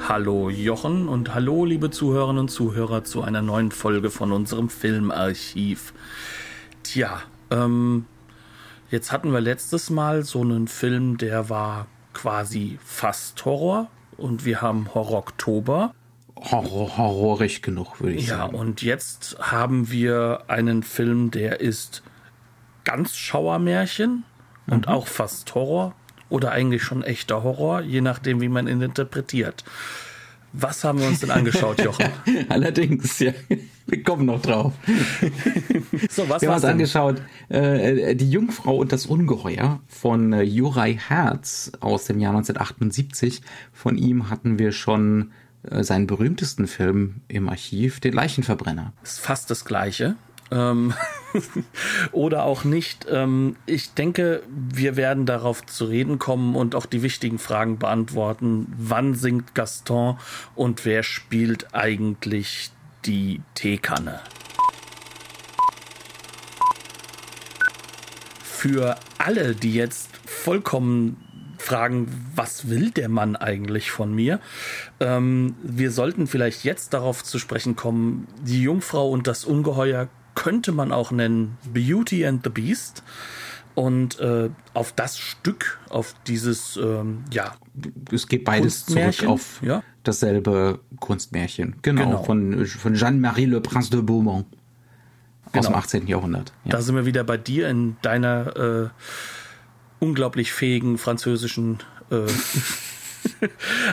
[0.00, 5.94] Hallo Jochen und hallo liebe Zuhörerinnen und Zuhörer zu einer neuen Folge von unserem Filmarchiv.
[6.82, 8.04] Tja, ähm,
[8.90, 14.60] jetzt hatten wir letztes Mal so einen Film, der war quasi fast Horror und wir
[14.60, 15.94] haben Horror Oktober.
[16.36, 18.54] Horror, horrorig genug, würde ich Ja, sagen.
[18.56, 22.02] und jetzt haben wir einen Film, der ist
[22.84, 24.24] ganz Schauermärchen
[24.66, 25.94] und auch fast Horror
[26.30, 29.64] oder eigentlich schon echter Horror, je nachdem, wie man ihn interpretiert.
[30.52, 32.06] Was haben wir uns denn angeschaut, Jochen?
[32.48, 33.32] Allerdings, ja.
[33.86, 34.72] Wir kommen noch drauf.
[36.08, 40.96] So, was Wir haben uns angeschaut, äh, Die Jungfrau und das Ungeheuer von äh, Juraj
[41.08, 43.42] Herz aus dem Jahr 1978.
[43.72, 45.32] Von ihm hatten wir schon
[45.68, 48.92] äh, seinen berühmtesten Film im Archiv, Den Leichenverbrenner.
[49.02, 50.14] ist fast das Gleiche.
[50.50, 50.94] Ähm,
[52.12, 53.06] oder auch nicht.
[53.10, 58.72] Ähm, ich denke, wir werden darauf zu reden kommen und auch die wichtigen Fragen beantworten.
[58.76, 60.18] Wann singt Gaston
[60.54, 62.70] und wer spielt eigentlich
[63.04, 64.20] die Teekanne?
[68.42, 71.16] Für alle, die jetzt vollkommen
[71.58, 74.40] fragen, was will der Mann eigentlich von mir?
[75.00, 80.08] Ähm, wir sollten vielleicht jetzt darauf zu sprechen kommen, die Jungfrau und das Ungeheuer
[80.44, 83.02] könnte man auch nennen Beauty and the Beast.
[83.74, 87.54] Und äh, auf das Stück, auf dieses, ähm, ja,
[88.12, 89.82] Es geht beides zurück auf ja.
[90.02, 91.76] dasselbe Kunstmärchen.
[91.80, 92.22] Genau, Genau.
[92.24, 94.44] von, von Jeanne-Marie Le Prince de Beaumont.
[95.46, 95.78] Aus dem Genau.
[95.78, 96.06] 18.
[96.08, 96.52] Jahrhundert.
[96.64, 96.72] Ja.
[96.72, 98.88] da sind wir wieder bei dir in deiner äh,
[99.98, 101.78] unglaublich fähigen französischen
[102.10, 102.26] äh,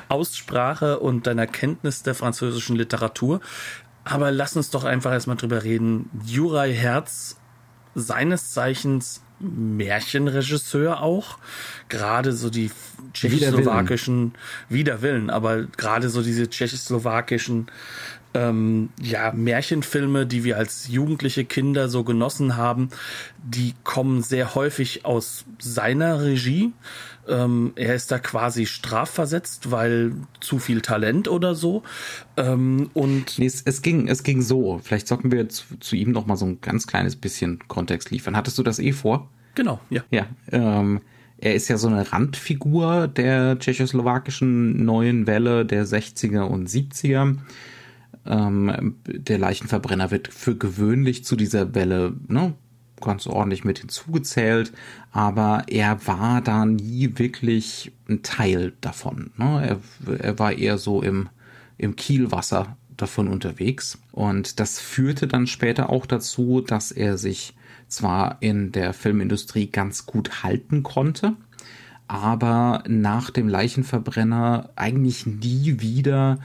[0.10, 3.40] Aussprache und deiner Kenntnis der französischen Literatur.
[4.04, 6.10] Aber lass uns doch einfach erstmal drüber reden.
[6.26, 7.38] Juraj Herz,
[7.96, 11.38] seines Zeichens Märchenregisseur auch.
[11.90, 12.72] Gerade so die
[13.14, 14.34] tschechoslowakischen,
[14.70, 17.68] wider Willen, aber gerade so diese tschechoslowakischen
[18.34, 22.90] ähm, ja, Märchenfilme, die wir als jugendliche Kinder so genossen haben,
[23.44, 26.72] die kommen sehr häufig aus seiner Regie.
[27.28, 31.84] Ähm, er ist da quasi strafversetzt, weil zu viel Talent oder so.
[32.38, 34.80] Ähm, und Nee, es, es, ging, es ging so.
[34.84, 38.36] Vielleicht sollten wir zu, zu ihm noch mal so ein ganz kleines bisschen Kontext liefern.
[38.36, 39.30] Hattest du das eh vor?
[39.56, 40.04] genau, ja.
[40.12, 40.28] Ja.
[40.52, 41.02] Ähm,
[41.38, 47.38] er ist ja so eine Randfigur der tschechoslowakischen neuen Welle der 60er und 70er.
[48.26, 52.54] Ähm, der Leichenverbrenner wird für gewöhnlich zu dieser Welle ne,
[53.02, 54.72] ganz ordentlich mit hinzugezählt,
[55.12, 59.32] aber er war da nie wirklich ein Teil davon.
[59.38, 59.80] Ne?
[60.08, 61.30] Er, er war eher so im,
[61.78, 64.00] im Kielwasser davon unterwegs.
[64.12, 67.56] Und das führte dann später auch dazu, dass er sich
[67.88, 71.36] zwar in der Filmindustrie ganz gut halten konnte,
[72.08, 76.40] aber nach dem Leichenverbrenner eigentlich nie wieder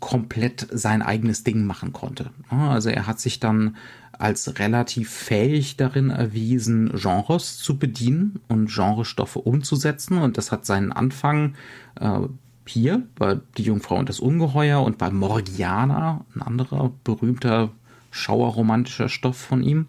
[0.00, 2.30] komplett sein eigenes Ding machen konnte.
[2.48, 3.76] Also er hat sich dann
[4.22, 10.18] als relativ fähig darin erwiesen, Genres zu bedienen und Genrestoffe umzusetzen.
[10.18, 11.56] Und das hat seinen Anfang
[12.00, 12.20] äh,
[12.64, 17.70] hier bei Die Jungfrau und das Ungeheuer und bei Morgiana, ein anderer berühmter
[18.12, 19.88] schauerromantischer Stoff von ihm.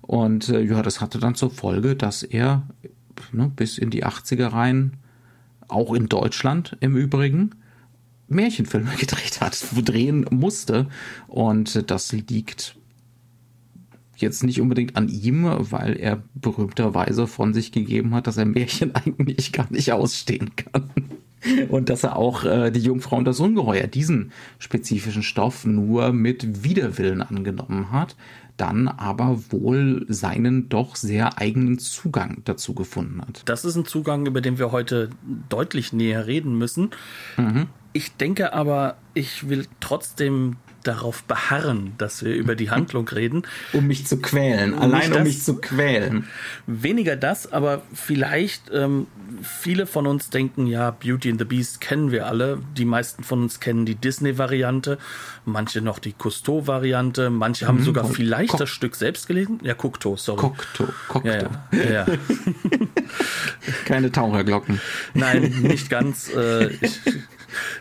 [0.00, 2.62] Und äh, ja, das hatte dann zur Folge, dass er
[3.32, 4.92] ne, bis in die 80er rein,
[5.66, 7.56] auch in Deutschland im Übrigen,
[8.28, 10.86] Märchenfilme gedreht hat, drehen musste.
[11.26, 12.75] Und das liegt
[14.16, 18.94] jetzt nicht unbedingt an ihm, weil er berühmterweise von sich gegeben hat, dass er Märchen
[18.94, 20.90] eigentlich gar nicht ausstehen kann.
[21.68, 26.64] Und dass er auch äh, die Jungfrau und das Ungeheuer, diesen spezifischen Stoff, nur mit
[26.64, 28.16] Widerwillen angenommen hat,
[28.56, 33.42] dann aber wohl seinen doch sehr eigenen Zugang dazu gefunden hat.
[33.44, 35.10] Das ist ein Zugang, über den wir heute
[35.48, 36.90] deutlich näher reden müssen.
[37.92, 43.42] Ich denke aber, ich will trotzdem darauf beharren, dass wir über die Handlung reden.
[43.72, 46.26] Um mich zu quälen, allein um mich zu quälen.
[46.66, 49.06] Weniger das, aber vielleicht ähm,
[49.42, 52.58] viele von uns denken, ja, Beauty and the Beast kennen wir alle.
[52.76, 54.98] Die meisten von uns kennen die Disney-Variante,
[55.44, 59.60] manche noch die Cousteau-Variante, manche haben sogar Ko- vielleicht das Stück selbst gelesen.
[59.62, 60.40] Ja, Cocteau, sorry.
[60.40, 61.28] Cocteau, Cocteau.
[61.28, 62.06] ja, ja, ja.
[63.84, 64.80] Keine Taucherglocken.
[65.14, 66.30] Nein, nicht ganz.
[66.34, 67.00] Äh, ich,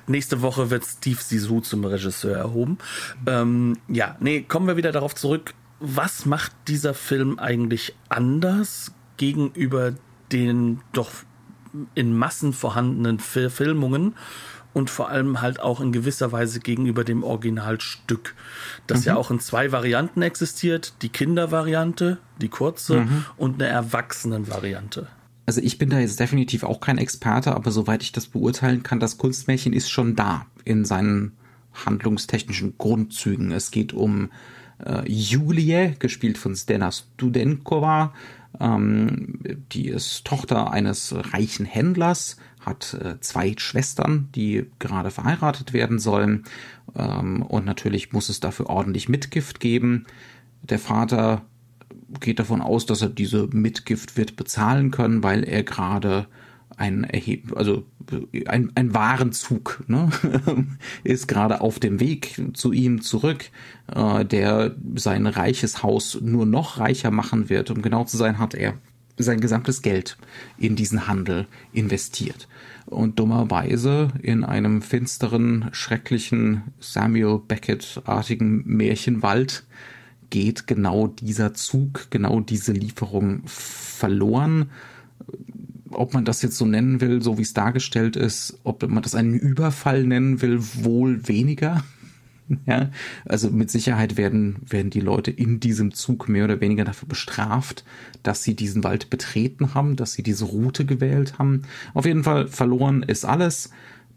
[0.08, 2.78] nächste Woche wird Steve Sisu zum Regisseur erhoben.
[3.28, 5.54] Ähm, ja, nee, kommen wir wieder darauf zurück.
[5.80, 9.94] Was macht dieser Film eigentlich anders gegenüber
[10.32, 11.12] den doch
[11.94, 14.16] in Massen vorhandenen Verfilmungen
[14.74, 18.36] und vor allem halt auch in gewisser Weise gegenüber dem Originalstück,
[18.88, 19.06] das mhm.
[19.06, 23.26] ja auch in zwei Varianten existiert, die Kindervariante, die kurze mhm.
[23.38, 25.08] und eine Erwachsenenvariante.
[25.46, 29.00] Also ich bin da jetzt definitiv auch kein Experte, aber soweit ich das beurteilen kann,
[29.00, 31.34] das Kunstmärchen ist schon da in seinen
[31.86, 33.52] handlungstechnischen Grundzügen.
[33.52, 34.30] Es geht um
[34.84, 38.14] äh, Julie, gespielt von Stena Studenkova,
[38.60, 39.40] ähm,
[39.72, 46.46] die ist Tochter eines reichen Händlers, hat äh, zwei Schwestern, die gerade verheiratet werden sollen.
[46.96, 50.06] Ähm, und natürlich muss es dafür ordentlich Mitgift geben.
[50.62, 51.44] Der Vater
[52.20, 56.28] geht davon aus, dass er diese Mitgift wird bezahlen können, weil er gerade
[56.78, 57.86] ein Erheb also
[58.48, 60.10] ein, ein Warenzug ne?
[61.04, 63.50] ist gerade auf dem Weg zu ihm zurück,
[63.94, 67.72] äh, der sein reiches Haus nur noch reicher machen wird.
[67.72, 68.74] Um genau zu sein, hat er
[69.18, 70.18] sein gesamtes Geld
[70.58, 72.48] in diesen Handel investiert.
[72.86, 79.66] Und dummerweise in einem finsteren, schrecklichen Samuel Beckett-artigen Märchenwald
[80.30, 84.70] geht genau dieser Zug, genau diese Lieferung verloren
[85.96, 89.16] ob man das jetzt so nennen will, so wie es dargestellt ist, ob man das
[89.16, 91.84] einen Überfall nennen will, wohl weniger.
[92.68, 92.92] Ja,
[93.26, 97.84] also mit Sicherheit werden, werden die Leute in diesem Zug mehr oder weniger dafür bestraft,
[98.22, 101.64] dass sie diesen Wald betreten haben, dass sie diese Route gewählt haben.
[101.96, 103.72] Auf jeden Fall verloren ist alles.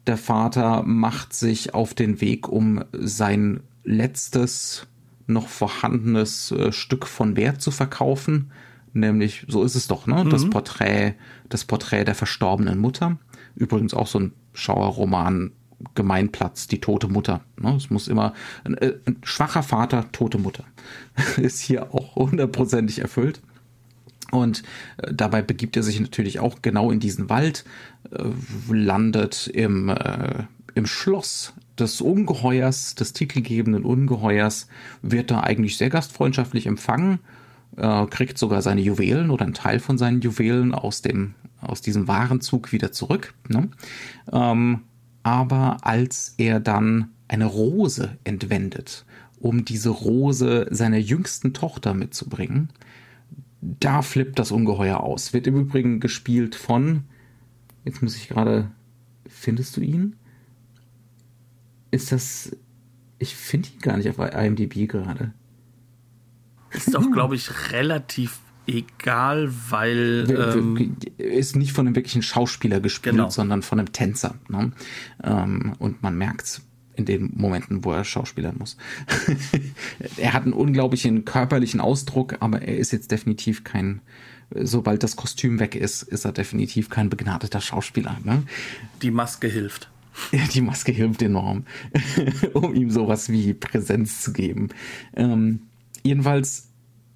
[0.07, 4.87] Der Vater macht sich auf den Weg, um sein letztes
[5.29, 8.51] noch vorhandenes äh, Stück von Wert zu verkaufen
[8.93, 10.25] nämlich, so ist es doch, ne?
[10.29, 10.51] Das mhm.
[10.51, 11.15] Porträt,
[11.49, 13.19] das Porträt der verstorbenen Mutter.
[13.55, 15.53] Übrigens auch so ein Schauerroman,
[15.95, 17.43] Gemeinplatz, die tote Mutter.
[17.57, 17.77] Ne?
[17.77, 18.35] Es muss immer
[18.65, 20.65] ein, äh, ein schwacher Vater, tote Mutter.
[21.37, 23.41] ist hier auch hundertprozentig erfüllt.
[24.31, 24.63] Und
[24.99, 27.65] äh, dabei begibt er sich natürlich auch genau in diesen Wald,
[28.11, 28.25] äh,
[28.73, 30.45] landet im, äh,
[30.75, 34.69] im Schloss des Ungeheuers, des titelgebenden Ungeheuers,
[35.03, 37.21] wird da eigentlich sehr gastfreundschaftlich empfangen
[37.79, 42.07] äh, kriegt sogar seine Juwelen oder einen Teil von seinen Juwelen aus dem aus diesem
[42.07, 43.35] Warenzug wieder zurück.
[43.49, 43.69] Ne?
[44.33, 44.83] Ähm,
[45.25, 49.05] aber als er dann eine Rose entwendet,
[49.41, 52.69] um diese Rose seiner jüngsten Tochter mitzubringen,
[53.61, 55.33] da flippt das Ungeheuer aus.
[55.33, 57.03] Wird im Übrigen gespielt von,
[57.85, 58.71] jetzt muss ich gerade,
[59.27, 60.15] findest du ihn?
[61.91, 62.57] Ist das,
[63.19, 65.33] ich finde ihn gar nicht auf IMDb gerade.
[66.71, 70.27] Ist doch, glaube ich, relativ egal, weil.
[70.31, 73.31] Ähm, ist nicht von einem wirklichen Schauspieler gespielt, genau.
[73.31, 74.35] sondern von einem Tänzer.
[74.49, 74.73] Ne?
[75.25, 76.63] Ähm, und man merkt's
[76.95, 78.77] in den Momenten, wo er schauspielern muss.
[80.17, 84.01] er hat einen unglaublichen körperlichen Ausdruck, aber er ist jetzt definitiv kein,
[84.51, 88.19] sobald das Kostüm weg ist, ist er definitiv kein begnadeter Schauspieler.
[88.25, 88.43] Ne?
[89.01, 89.89] Die Maske hilft.
[90.55, 91.65] Die Maske hilft enorm,
[92.55, 94.69] um ihm sowas wie Präsenz zu geben.
[95.17, 95.69] Ähm,
[96.03, 96.71] Jedenfalls,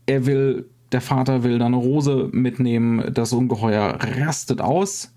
[0.07, 5.12] er will, der Vater will dann eine Rose mitnehmen, das Ungeheuer rastet aus,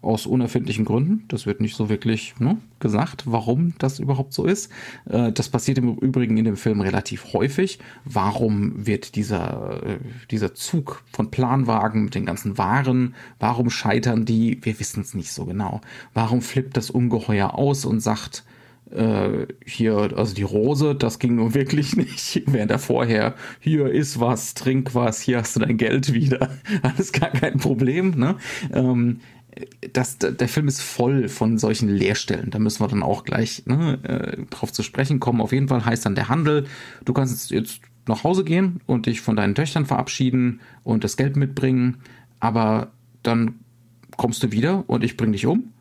[0.00, 1.24] aus unerfindlichen Gründen.
[1.28, 4.70] Das wird nicht so wirklich ne, gesagt, warum das überhaupt so ist.
[5.06, 7.78] Äh, das passiert im Übrigen in dem Film relativ häufig.
[8.04, 9.98] Warum wird dieser, äh,
[10.30, 14.58] dieser Zug von Planwagen mit den ganzen Waren, warum scheitern die?
[14.62, 15.80] Wir wissen es nicht so genau.
[16.14, 18.44] Warum flippt das Ungeheuer aus und sagt,
[18.90, 22.42] äh, hier, also die Rose, das ging nun wirklich nicht.
[22.46, 26.50] Während er vorher, hier ist was, trink was, hier hast du dein Geld wieder.
[26.82, 28.36] Alles gar kein Problem, ne?
[28.72, 29.20] Ähm,
[29.92, 32.50] das, der Film ist voll von solchen Leerstellen.
[32.50, 35.40] Da müssen wir dann auch gleich ne, äh, drauf zu sprechen kommen.
[35.40, 36.66] Auf jeden Fall heißt dann der Handel,
[37.04, 41.36] du kannst jetzt nach Hause gehen und dich von deinen Töchtern verabschieden und das Geld
[41.36, 41.98] mitbringen,
[42.40, 43.56] aber dann
[44.16, 45.72] kommst du wieder und ich bring dich um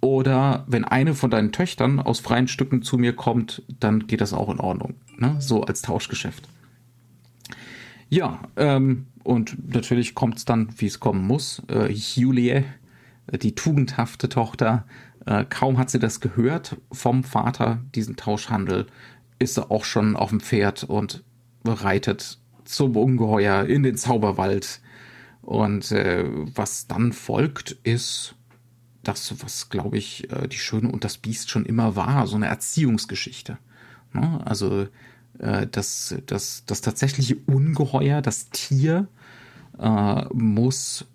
[0.00, 4.32] oder wenn eine von deinen Töchtern aus freien Stücken zu mir kommt, dann geht das
[4.32, 4.94] auch in Ordnung.
[5.18, 5.36] Ne?
[5.40, 6.48] So als Tauschgeschäft.
[8.08, 11.62] Ja, ähm, und natürlich kommt es dann, wie es kommen muss.
[11.70, 12.64] Äh, Julie,
[13.32, 14.86] die tugendhafte Tochter,
[15.26, 18.86] äh, kaum hat sie das gehört vom Vater, diesen Tauschhandel,
[19.38, 21.24] ist sie auch schon auf dem Pferd und
[21.64, 24.80] reitet zum Ungeheuer in den Zauberwald.
[25.42, 28.34] Und äh, was dann folgt, ist
[29.02, 32.46] das, was, glaube ich, äh, die Schöne und das Biest schon immer war, so eine
[32.46, 33.58] Erziehungsgeschichte.
[34.12, 34.40] Ne?
[34.44, 34.86] Also
[35.38, 39.08] äh, das, das, das tatsächliche Ungeheuer, das Tier,
[39.78, 41.06] äh, muss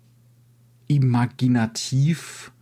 [0.88, 2.52] imaginativ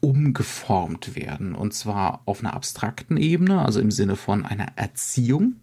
[0.00, 1.54] umgeformt werden.
[1.54, 5.54] Und zwar auf einer abstrakten Ebene, also im Sinne von einer Erziehung,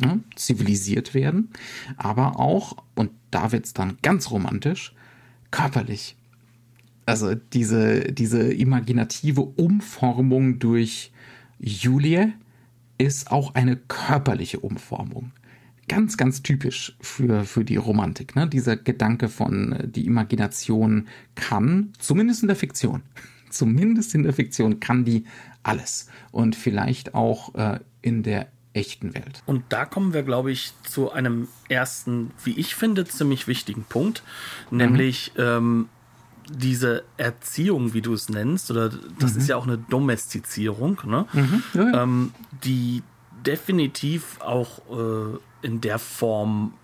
[0.00, 1.50] ne, zivilisiert werden,
[1.96, 4.94] aber auch, und da wird es dann ganz romantisch,
[5.50, 6.16] körperlich.
[7.06, 11.12] Also diese, diese imaginative Umformung durch
[11.58, 12.32] Julie
[12.98, 15.32] ist auch eine körperliche Umformung.
[15.88, 18.34] Ganz, ganz typisch für, für die Romantik.
[18.34, 18.48] Ne?
[18.48, 23.02] Dieser Gedanke von, äh, die Imagination kann, zumindest in der Fiktion,
[23.50, 25.24] zumindest in der Fiktion kann die
[25.62, 26.08] alles.
[26.32, 29.42] Und vielleicht auch äh, in der echten Welt.
[29.46, 34.22] Und da kommen wir, glaube ich, zu einem ersten, wie ich finde, ziemlich wichtigen Punkt,
[34.70, 35.42] nämlich mhm.
[35.42, 35.88] ähm,
[36.50, 39.40] diese Erziehung, wie du es nennst, oder das mhm.
[39.40, 41.26] ist ja auch eine Domestizierung, ne?
[41.32, 41.62] Mhm.
[41.74, 42.02] Ja, ja.
[42.02, 42.32] Ähm,
[42.64, 43.02] die
[43.44, 46.74] definitiv auch äh, in der Form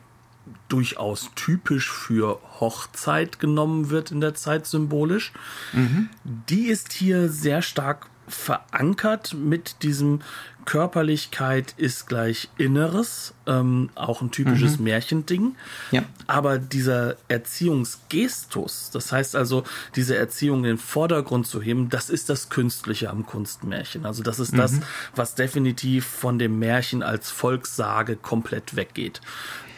[0.68, 5.32] durchaus typisch für Hochzeit genommen wird in der Zeit symbolisch.
[5.72, 6.08] Mhm.
[6.24, 10.20] Die ist hier sehr stark verankert mit diesem
[10.64, 14.84] Körperlichkeit ist gleich Inneres, ähm, auch ein typisches mhm.
[14.84, 15.56] Märchending.
[15.90, 16.04] Ja.
[16.26, 19.64] Aber dieser Erziehungsgestus, das heißt also,
[19.96, 24.06] diese Erziehung in den Vordergrund zu heben, das ist das Künstliche am Kunstmärchen.
[24.06, 24.58] Also das ist mhm.
[24.58, 24.80] das,
[25.14, 29.20] was definitiv von dem Märchen als Volkssage komplett weggeht.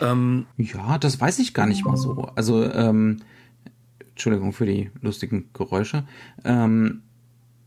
[0.01, 2.31] Ähm, ja, das weiß ich gar nicht mal so.
[2.35, 3.21] Also, ähm,
[4.11, 6.05] Entschuldigung für die lustigen Geräusche.
[6.45, 7.03] Ähm,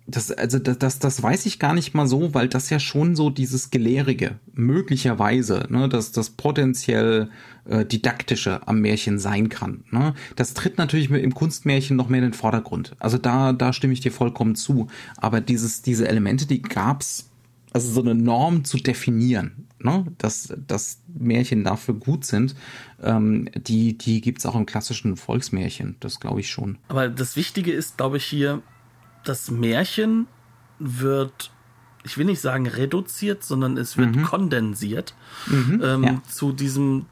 [0.07, 3.15] das, also das, das, das weiß ich gar nicht mal so, weil das ja schon
[3.15, 7.29] so dieses Gelehrige, möglicherweise, ne, dass das potenziell
[7.65, 9.83] äh, Didaktische am Märchen sein kann.
[9.91, 10.13] Ne?
[10.37, 12.95] Das tritt natürlich im Kunstmärchen noch mehr in den Vordergrund.
[12.99, 14.87] Also da, da stimme ich dir vollkommen zu.
[15.17, 17.29] Aber dieses, diese Elemente, die gab's,
[17.73, 22.55] also so eine Norm zu definieren, ne, dass, dass Märchen dafür gut sind,
[23.03, 25.97] ähm, die, die gibt's auch im klassischen Volksmärchen.
[25.99, 26.77] Das glaube ich schon.
[26.87, 28.61] Aber das Wichtige ist, glaube ich, hier,
[29.23, 30.27] das Märchen
[30.79, 31.51] wird,
[32.03, 34.23] ich will nicht sagen reduziert, sondern es wird mhm.
[34.23, 35.13] kondensiert
[35.47, 36.21] mhm, ähm, ja.
[36.29, 37.05] zu diesem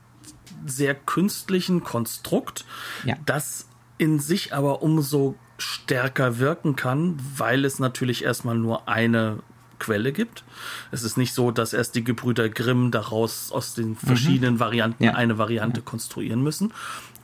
[0.65, 2.65] sehr künstlichen Konstrukt,
[3.03, 3.15] ja.
[3.25, 9.39] das in sich aber umso stärker wirken kann, weil es natürlich erstmal nur eine
[9.79, 10.43] Quelle gibt.
[10.91, 13.95] Es ist nicht so, dass erst die Gebrüder Grimm daraus aus den mhm.
[13.97, 14.59] verschiedenen mhm.
[14.59, 15.13] Varianten ja.
[15.13, 16.73] eine Variante konstruieren müssen,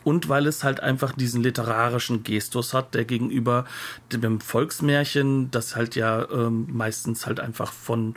[0.04, 3.66] und weil es halt einfach diesen literarischen Gestus hat, der gegenüber
[4.12, 8.16] dem Volksmärchen, das halt ja ähm, meistens halt einfach von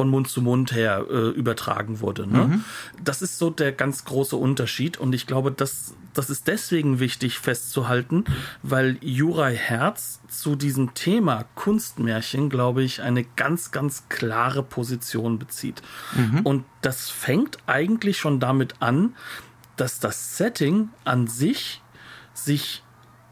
[0.00, 2.26] von Mund zu Mund her äh, übertragen wurde.
[2.26, 2.46] Ne?
[2.46, 2.64] Mhm.
[3.04, 7.38] Das ist so der ganz große Unterschied und ich glaube, das, das ist deswegen wichtig
[7.38, 8.24] festzuhalten,
[8.62, 15.82] weil Juraj Herz zu diesem Thema Kunstmärchen, glaube ich, eine ganz, ganz klare Position bezieht.
[16.16, 16.40] Mhm.
[16.44, 19.14] Und das fängt eigentlich schon damit an,
[19.80, 21.80] dass das Setting an sich
[22.34, 22.82] sich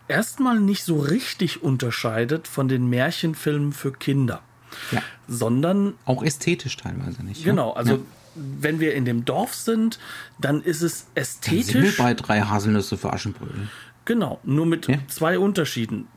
[0.08, 4.40] erstmal nicht so richtig unterscheidet von den Märchenfilmen für Kinder.
[4.90, 5.02] Ja.
[5.26, 5.94] Sondern.
[6.04, 7.44] Auch ästhetisch teilweise nicht.
[7.44, 8.00] Genau, also ja.
[8.34, 9.98] wenn wir in dem Dorf sind,
[10.40, 11.72] dann ist es ästhetisch.
[11.72, 13.68] Dann sind wir bei drei Haselnüsse für Aschenbrödel.
[14.04, 14.98] Genau, nur mit ja.
[15.08, 16.08] zwei Unterschieden.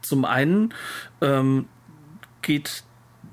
[0.00, 0.74] Zum einen
[1.20, 1.66] ähm,
[2.40, 2.84] geht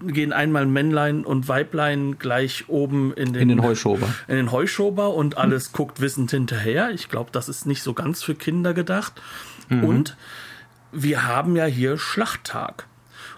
[0.06, 4.08] gehen einmal Männlein und Weiblein gleich oben in den, in den Heuschober.
[4.28, 5.74] In den Heuschober und alles hm.
[5.74, 6.92] guckt wissend hinterher.
[6.92, 9.22] Ich glaube, das ist nicht so ganz für Kinder gedacht.
[9.70, 9.84] Mhm.
[9.84, 10.18] Und
[10.92, 12.88] wir haben ja hier Schlachttag.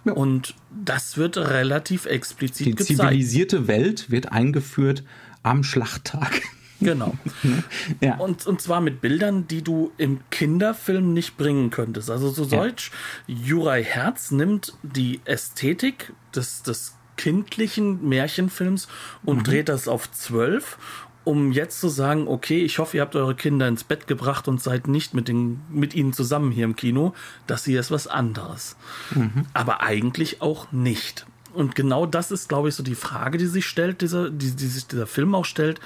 [0.06, 0.14] Ja.
[0.14, 2.90] Und das wird relativ explizit Die gezeigt.
[2.90, 5.04] Die zivilisierte Welt wird eingeführt
[5.44, 6.42] am Schlachttag.
[6.82, 7.14] Genau.
[8.02, 8.18] ja.
[8.18, 12.10] und, und zwar mit Bildern, die du im Kinderfilm nicht bringen könntest.
[12.10, 12.92] Also so Deutsch,
[13.28, 13.36] ja.
[13.36, 18.88] Juraj Herz nimmt die Ästhetik des, des kindlichen Märchenfilms
[19.24, 19.44] und mhm.
[19.44, 20.78] dreht das auf zwölf
[21.24, 24.62] um jetzt zu sagen, okay, ich hoffe, ihr habt eure Kinder ins Bett gebracht und
[24.62, 27.14] seid nicht mit, den, mit ihnen zusammen hier im Kino,
[27.48, 28.76] das hier ist was anderes.
[29.14, 29.46] Mhm.
[29.54, 31.26] Aber eigentlich auch nicht.
[31.54, 34.68] Und genau das ist, glaube ich, so die Frage, die sich stellt, dieser, die, die
[34.68, 35.80] sich dieser Film auch stellt.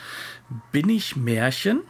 [0.71, 1.81] Bin ich Märchen?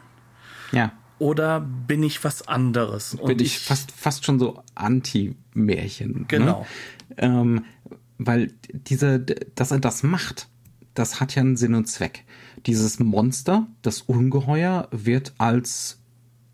[0.71, 0.91] Ja.
[1.17, 3.15] Oder bin ich was anderes?
[3.15, 6.11] Und bin ich, ich fast, fast schon so Anti-Märchen.
[6.11, 6.25] Ne?
[6.27, 6.65] Genau.
[7.09, 7.15] Ne?
[7.17, 7.65] Ähm,
[8.17, 10.47] weil diese, dass er das macht,
[10.93, 12.23] das hat ja einen Sinn und Zweck.
[12.65, 15.99] Dieses Monster, das Ungeheuer, wird als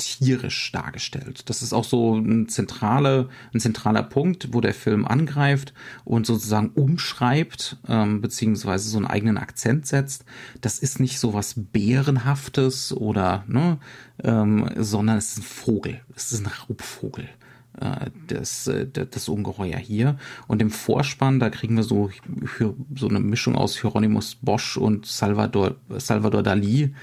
[0.04, 1.50] tierisch dargestellt.
[1.50, 6.70] Das ist auch so ein, zentrale, ein zentraler Punkt, wo der Film angreift und sozusagen
[6.70, 10.26] umschreibt, ähm, beziehungsweise so einen eigenen Akzent setzt.
[10.62, 13.80] Das ist nicht so was Bärenhaftes oder, ne,
[14.24, 16.02] ähm, sondern es ist ein Vogel.
[16.16, 17.30] Es ist ein Raubvogel
[17.80, 20.18] äh, das, äh, das Ungeheuer hier.
[20.48, 22.10] Und im Vorspann, da kriegen wir so,
[22.96, 26.94] so eine Mischung aus Hieronymus Bosch und Salvador, Salvador Dali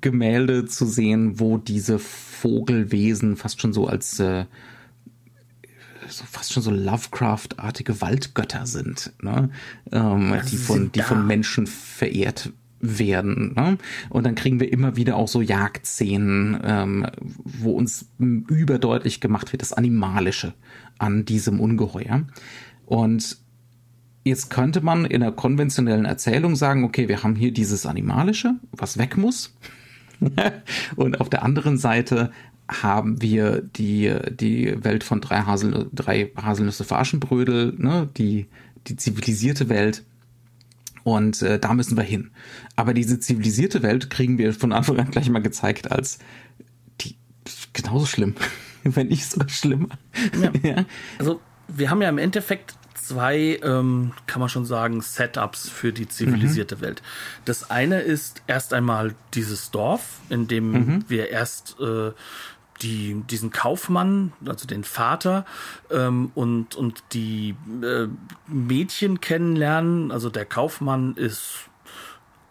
[0.00, 4.44] Gemälde zu sehen, wo diese Vogelwesen fast schon so als äh,
[6.08, 9.50] so fast schon so Lovecraft-artige Waldgötter sind, ne?
[9.92, 13.54] ähm, die von die von Menschen verehrt werden.
[13.54, 13.78] Ne?
[14.10, 19.62] Und dann kriegen wir immer wieder auch so Jagdszenen, ähm, wo uns überdeutlich gemacht wird,
[19.62, 20.54] das Animalische
[20.98, 22.26] an diesem Ungeheuer.
[22.84, 23.38] Und
[24.24, 28.98] jetzt könnte man in einer konventionellen Erzählung sagen, okay, wir haben hier dieses Animalische, was
[28.98, 29.54] weg muss.
[30.96, 32.30] und auf der anderen Seite
[32.68, 38.08] haben wir die, die Welt von drei, Hasel, drei Haselnüsse für Aschenbrödel, ne?
[38.16, 38.46] die,
[38.88, 40.04] die zivilisierte Welt.
[41.04, 42.32] Und äh, da müssen wir hin.
[42.74, 46.18] Aber diese zivilisierte Welt kriegen wir von Anfang an gleich mal gezeigt als
[47.00, 47.14] die
[47.72, 48.34] genauso schlimm,
[48.82, 49.90] wenn nicht sogar schlimmer.
[50.40, 50.50] Ja.
[50.68, 50.84] ja.
[51.18, 52.74] Also wir haben ja im Endeffekt
[53.06, 56.80] zwei, ähm, kann man schon sagen, Setups für die zivilisierte mhm.
[56.80, 57.02] Welt.
[57.44, 61.04] Das eine ist erst einmal dieses Dorf, in dem mhm.
[61.08, 62.12] wir erst äh,
[62.82, 65.44] die, diesen Kaufmann, also den Vater
[65.90, 68.08] ähm, und, und die äh,
[68.46, 70.10] Mädchen kennenlernen.
[70.10, 71.68] Also der Kaufmann ist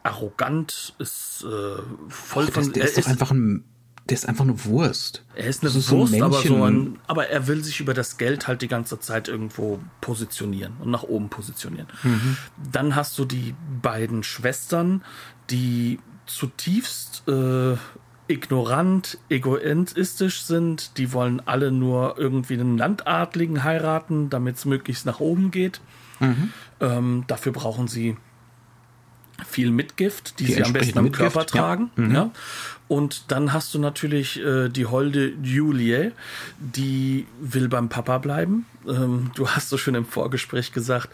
[0.04, 2.72] arrogant, ist äh, voll von.
[2.74, 3.66] Der ist, ist doch einfach ein
[4.10, 5.24] der ist einfach eine Wurst.
[5.36, 7.94] Er ist eine ist Wurst, so ein aber so ein, aber er will sich über
[7.94, 11.88] das Geld halt die ganze Zeit irgendwo positionieren und nach oben positionieren.
[12.04, 12.38] Mhm.
[12.72, 15.04] Dann hast du die beiden Schwestern,
[15.50, 17.78] die zutiefst äh,
[18.28, 20.98] ignorant, egoistisch sind.
[20.98, 25.82] Die wollen alle nur irgendwie einen Landadligen heiraten, damit es möglichst nach oben geht.
[26.20, 26.54] Mhm.
[26.80, 28.18] Ähm, dafür brauchen sie
[29.48, 31.92] viel Mitgift, die, die sie am besten am Mitgift, Körper tragen.
[31.98, 32.04] Ja.
[32.04, 32.16] Mhm.
[32.16, 32.32] ja.
[32.88, 36.12] Und dann hast du natürlich äh, die holde Julie,
[36.60, 38.66] die will beim Papa bleiben.
[38.88, 41.10] Ähm, du hast so schön im Vorgespräch gesagt,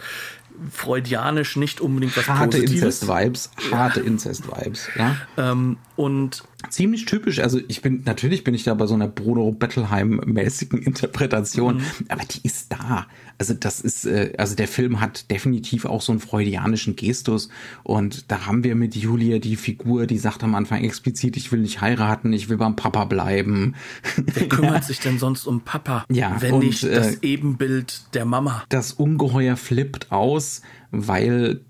[0.71, 3.01] freudianisch nicht unbedingt was harte Positives.
[3.01, 4.05] Incest-Vibes, harte ja.
[4.05, 5.15] Incest-Vibes, ja.
[5.37, 9.51] Ähm, und ziemlich typisch, also ich bin, natürlich bin ich da bei so einer Bruno
[9.51, 12.05] Bettelheim-mäßigen Interpretation, mhm.
[12.07, 13.05] aber die ist da.
[13.37, 17.49] Also das ist, äh, also der Film hat definitiv auch so einen freudianischen Gestus
[17.83, 21.59] und da haben wir mit Julia die Figur, die sagt am Anfang explizit, ich will
[21.59, 23.75] nicht heiraten, ich will beim Papa bleiben.
[24.15, 24.81] Wer kümmert ja.
[24.81, 28.63] sich denn sonst um Papa, ja, wenn und, nicht das äh, Ebenbild der Mama?
[28.69, 31.61] Das Ungeheuer flippt aus, weil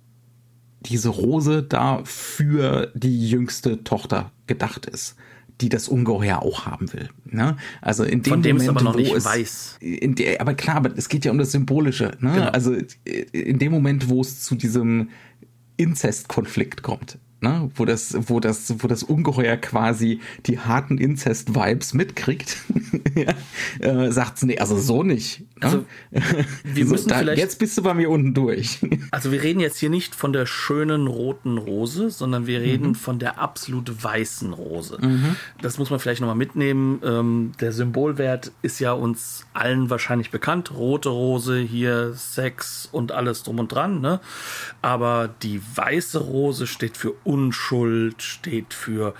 [0.82, 5.16] diese Rose da für die jüngste Tochter gedacht ist
[5.62, 7.10] die das Ungeheuer auch haben will.
[7.26, 7.56] Ne?
[7.82, 9.80] Also in dem Von dem Moment, aber noch nicht es, weiß.
[9.82, 12.18] Der, aber klar, aber es geht ja um das Symbolische.
[12.20, 12.34] Ne?
[12.34, 12.48] Genau.
[12.48, 12.76] Also
[13.32, 15.10] in dem Moment, wo es zu diesem
[15.78, 17.70] Inzestkonflikt kommt, ne?
[17.76, 22.58] wo das, wo das, wo das Ungeheuer quasi die harten Inzest-Vibes mitkriegt,
[23.16, 23.34] ja,
[23.80, 25.42] äh, sagt's nee, also so nicht.
[25.42, 25.48] Ne?
[25.62, 25.86] Also
[26.64, 28.80] wir müssen da, vielleicht jetzt bist du bei mir unten durch.
[29.12, 32.96] also wir reden jetzt hier nicht von der schönen roten Rose, sondern wir reden mhm.
[32.96, 34.98] von der absolut weißen Rose.
[35.02, 35.36] Mhm.
[35.62, 37.02] Das muss man vielleicht nochmal mitnehmen.
[37.04, 40.72] Ähm, der Symbolwert ist ja uns allen wahrscheinlich bekannt.
[40.72, 44.02] Rote Rose, hier Sex und alles drum und dran.
[44.02, 44.20] Ne?
[44.82, 49.14] Aber die weiße Rose steht für Unschuld, steht für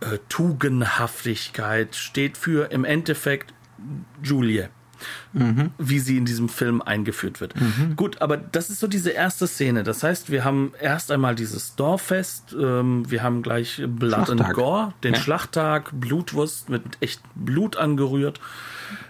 [0.00, 3.52] äh, Tugendhaftigkeit, steht für im Endeffekt
[4.22, 4.70] Julie.
[5.32, 5.70] Mhm.
[5.78, 7.58] wie sie in diesem Film eingeführt wird.
[7.58, 7.96] Mhm.
[7.96, 9.82] Gut, aber das ist so diese erste Szene.
[9.82, 14.92] Das heißt, wir haben erst einmal dieses Dorffest, ähm, wir haben gleich Blood and Gore,
[15.02, 15.20] den ja.
[15.20, 18.40] Schlachttag, Blutwurst mit echt Blut angerührt.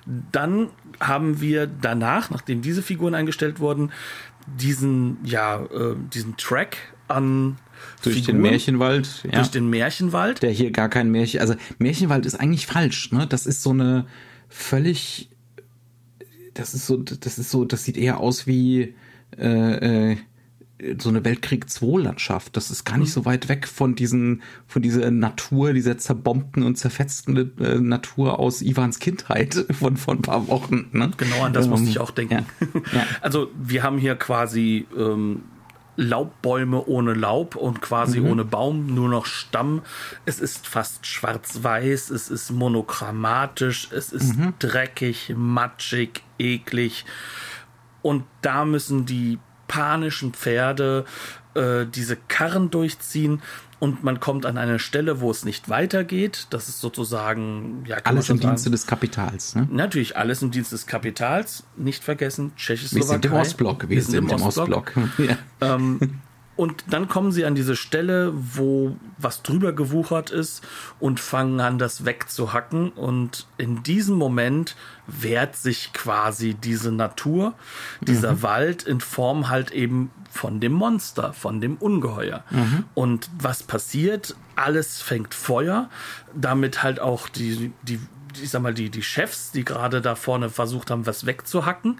[0.06, 0.68] Dann
[1.00, 3.90] haben wir danach, nachdem diese Figuren eingestellt wurden,
[4.46, 6.76] diesen, ja, äh, diesen Track
[7.08, 7.56] an
[8.02, 9.24] durch Figuren, den Märchenwald.
[9.24, 9.38] Ja.
[9.38, 10.42] Durch den Märchenwald.
[10.42, 13.26] Der hier gar kein Märchen, also Märchenwald ist eigentlich falsch, ne?
[13.26, 14.06] Das ist so eine
[14.48, 15.30] völlig,
[16.54, 18.94] das ist so, das ist so, das sieht eher aus wie
[19.38, 20.16] äh, äh,
[20.98, 22.56] so eine Weltkrieg 2 Landschaft.
[22.56, 23.12] Das ist gar nicht mhm.
[23.12, 28.62] so weit weg von diesen, von dieser Natur, dieser zerbombten und zerfetzten äh, Natur aus
[28.62, 30.88] Ivans Kindheit von, von ein paar Wochen.
[30.92, 31.10] Ne?
[31.16, 32.46] Genau an das ähm, musste ich auch denken.
[32.60, 32.66] Ja.
[32.92, 33.06] Ja.
[33.20, 35.42] Also wir haben hier quasi ähm,
[36.00, 38.30] Laubbäume ohne Laub und quasi mhm.
[38.30, 39.82] ohne Baum, nur noch Stamm.
[40.24, 44.54] Es ist fast schwarz-weiß, es ist monochromatisch, es ist mhm.
[44.58, 47.04] dreckig, matschig, eklig.
[48.00, 51.04] Und da müssen die panischen Pferde
[51.54, 53.42] äh, diese Karren durchziehen
[53.80, 56.46] und man kommt an eine Stelle, wo es nicht weitergeht.
[56.50, 59.54] Das ist sozusagen ja alles im sagen, Dienste des Kapitals.
[59.56, 59.66] Ne?
[59.70, 61.64] Natürlich alles im Dienste des Kapitals.
[61.76, 63.00] Nicht vergessen Tschechoslowakei.
[63.00, 63.82] Wir sind im Ostblock.
[63.82, 64.92] Wir, Wir sind, im Ostblock.
[64.96, 65.18] Ostblock.
[65.28, 65.38] ja.
[65.74, 66.20] ähm,
[66.60, 70.62] und dann kommen sie an diese Stelle, wo was drüber gewuchert ist
[70.98, 72.90] und fangen an, das wegzuhacken.
[72.90, 77.54] Und in diesem Moment wehrt sich quasi diese Natur,
[78.02, 78.42] dieser mhm.
[78.42, 82.44] Wald in Form halt eben von dem Monster, von dem Ungeheuer.
[82.50, 82.84] Mhm.
[82.92, 84.36] Und was passiert?
[84.54, 85.88] Alles fängt Feuer,
[86.34, 87.98] damit halt auch die, die
[88.40, 91.98] ich sag mal, die, die Chefs, die gerade da vorne versucht haben, was wegzuhacken.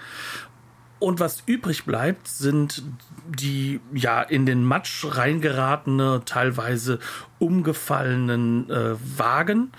[1.01, 2.85] Und was übrig bleibt, sind
[3.27, 6.99] die ja in den Matsch reingeratene, teilweise
[7.39, 9.73] umgefallenen äh, Wagen.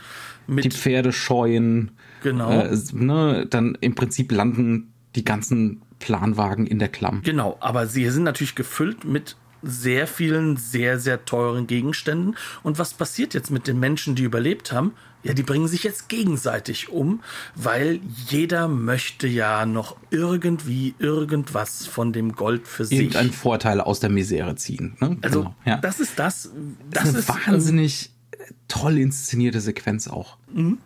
[0.48, 1.92] Mit die Pferde scheuen.
[2.24, 2.50] Genau.
[2.52, 7.22] Äh, ne, dann im Prinzip landen die ganzen Planwagen in der Klamm.
[7.24, 12.36] Genau, aber sie sind natürlich gefüllt mit sehr vielen sehr, sehr teuren Gegenständen.
[12.64, 14.94] Und was passiert jetzt mit den Menschen, die überlebt haben?
[15.24, 17.22] Ja, die bringen sich jetzt gegenseitig um,
[17.56, 23.00] weil jeder möchte ja noch irgendwie irgendwas von dem Gold für sich.
[23.00, 24.98] Irgendeinen Vorteil aus der Misere ziehen.
[25.00, 25.18] Ne?
[25.22, 25.78] Also, genau, ja.
[25.78, 26.50] das ist das.
[26.90, 30.38] Das, das ist eine ist, wahnsinnig ähm, toll inszenierte Sequenz auch.
[30.52, 30.80] Mhm.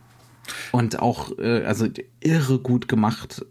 [0.72, 1.88] Und auch, äh, also
[2.20, 3.46] irre gut gemacht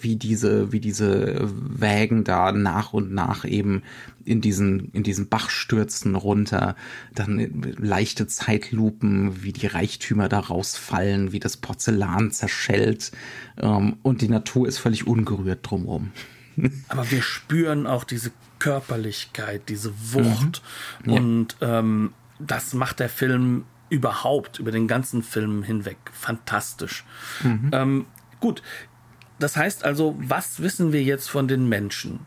[0.00, 3.82] wie diese, wie diese Wägen da nach und nach eben
[4.24, 6.76] in diesen, in diesen Bach stürzen runter,
[7.14, 13.12] dann leichte Zeitlupen, wie die Reichtümer da rausfallen, wie das Porzellan zerschellt,
[13.58, 16.10] ähm, und die Natur ist völlig ungerührt drumherum.
[16.88, 20.62] Aber wir spüren auch diese Körperlichkeit, diese Wucht
[21.04, 21.12] mhm.
[21.12, 21.20] ja.
[21.20, 27.04] und ähm, das macht der Film überhaupt über den ganzen Film hinweg fantastisch.
[27.42, 27.70] Mhm.
[27.72, 28.06] Ähm,
[28.40, 28.62] gut,
[29.38, 32.20] das heißt also, was wissen wir jetzt von den Menschen?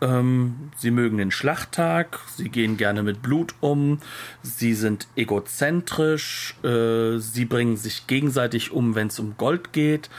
[0.00, 3.98] Ähm, sie mögen den Schlachttag, sie gehen gerne mit Blut um,
[4.42, 10.10] sie sind egozentrisch, äh, sie bringen sich gegenseitig um, wenn es um Gold geht.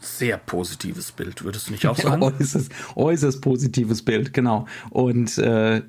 [0.00, 2.22] Sehr positives Bild, würdest du nicht auch sagen?
[2.22, 4.66] Ja, äußerst, äußerst positives Bild, genau.
[4.88, 5.82] Und äh,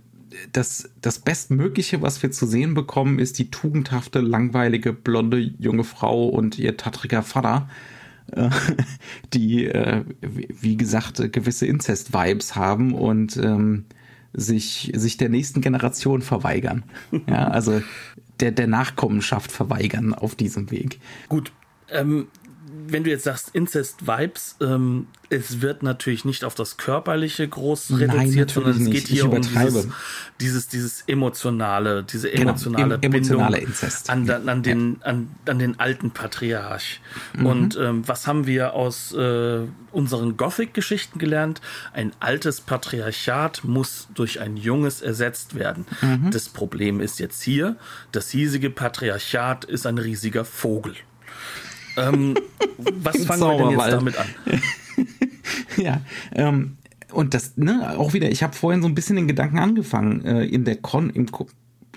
[0.51, 6.27] das, das Bestmögliche, was wir zu sehen bekommen, ist die tugendhafte, langweilige, blonde junge Frau
[6.27, 7.69] und ihr tattriger Vater
[9.33, 13.85] die, äh, wie gesagt, gewisse Inzest-Vibes haben und ähm,
[14.33, 16.83] sich, sich der nächsten Generation verweigern.
[17.27, 17.81] Ja, also
[18.39, 20.99] der, der Nachkommenschaft verweigern auf diesem Weg.
[21.29, 21.51] Gut,
[21.89, 22.27] ähm,
[22.87, 28.51] wenn du jetzt sagst Incest-Vibes, ähm, es wird natürlich nicht auf das Körperliche groß reduziert,
[28.51, 29.87] sondern es geht hier um dieses,
[30.39, 34.09] dieses, dieses emotionale, diese emotionale genau, emotionale Inzest.
[34.09, 35.07] An, an, den, ja.
[35.07, 37.01] an, an den alten Patriarch.
[37.35, 37.45] Mhm.
[37.45, 41.61] Und ähm, was haben wir aus äh, unseren Gothic-Geschichten gelernt?
[41.93, 45.85] Ein altes Patriarchat muss durch ein junges ersetzt werden.
[46.01, 46.31] Mhm.
[46.31, 47.77] Das Problem ist jetzt hier,
[48.11, 50.95] das hiesige Patriarchat ist ein riesiger Vogel.
[51.97, 52.35] Ähm,
[52.77, 54.27] was fangen wir denn jetzt damit an?
[55.77, 56.01] ja,
[56.33, 56.77] ähm,
[57.11, 60.45] und das, ne, auch wieder, ich habe vorhin so ein bisschen den Gedanken angefangen, äh,
[60.45, 61.27] in der Kon, im,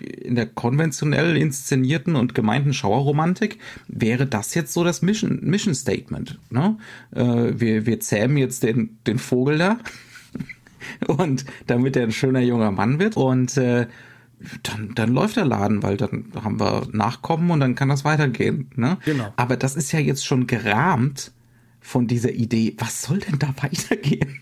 [0.01, 6.39] in der konventionell inszenierten und gemeinten Schauerromantik wäre das jetzt so das Mission, Mission Statement.
[6.51, 6.77] Ne?
[7.13, 9.79] Äh, wir, wir zähmen jetzt den, den Vogel da
[11.07, 13.87] und damit er ein schöner junger Mann wird und äh,
[14.63, 18.71] dann, dann läuft der Laden, weil dann haben wir Nachkommen und dann kann das weitergehen.
[18.77, 18.99] Ne?
[19.05, 19.33] Genau.
[19.37, 21.33] Aber das ist ja jetzt schon gerahmt
[21.81, 24.41] von dieser Idee, was soll denn da weitergehen?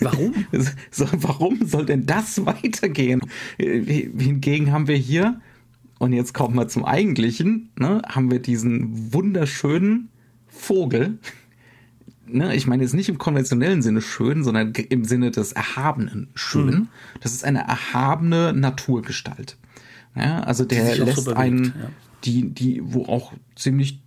[0.00, 0.46] Warum?
[0.90, 3.22] So, warum soll denn das weitergehen?
[3.58, 5.40] Hingegen haben wir hier,
[5.98, 10.08] und jetzt kommen wir zum Eigentlichen, ne, haben wir diesen wunderschönen
[10.48, 11.18] Vogel,
[12.28, 16.66] ne, ich meine jetzt nicht im konventionellen Sinne schön, sondern im Sinne des Erhabenen schön.
[16.66, 16.88] Mhm.
[17.20, 19.56] Das ist eine erhabene Naturgestalt.
[20.14, 21.72] Ja, also der lässt so einen, ja.
[22.24, 24.00] die, die, wo auch ziemlich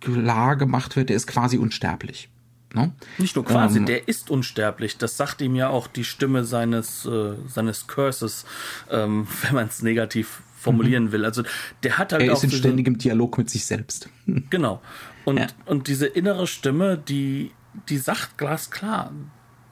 [0.00, 2.28] klar gemacht wird, der ist quasi unsterblich.
[2.74, 2.92] Ne?
[3.18, 4.96] Nicht nur quasi, ähm, der ist unsterblich.
[4.96, 8.44] Das sagt ihm ja auch die Stimme seines, äh, seines Curses,
[8.90, 11.12] ähm, wenn man es negativ formulieren mhm.
[11.12, 11.24] will.
[11.24, 11.42] Also
[11.82, 12.36] der hat halt er auch.
[12.36, 14.08] ist in ständigem Dialog mit sich selbst.
[14.50, 14.80] Genau.
[15.24, 15.46] Und, ja.
[15.66, 17.52] und diese innere Stimme, die
[17.88, 19.12] die sagt glasklar,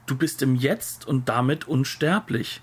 [0.07, 2.63] du bist im Jetzt und damit unsterblich.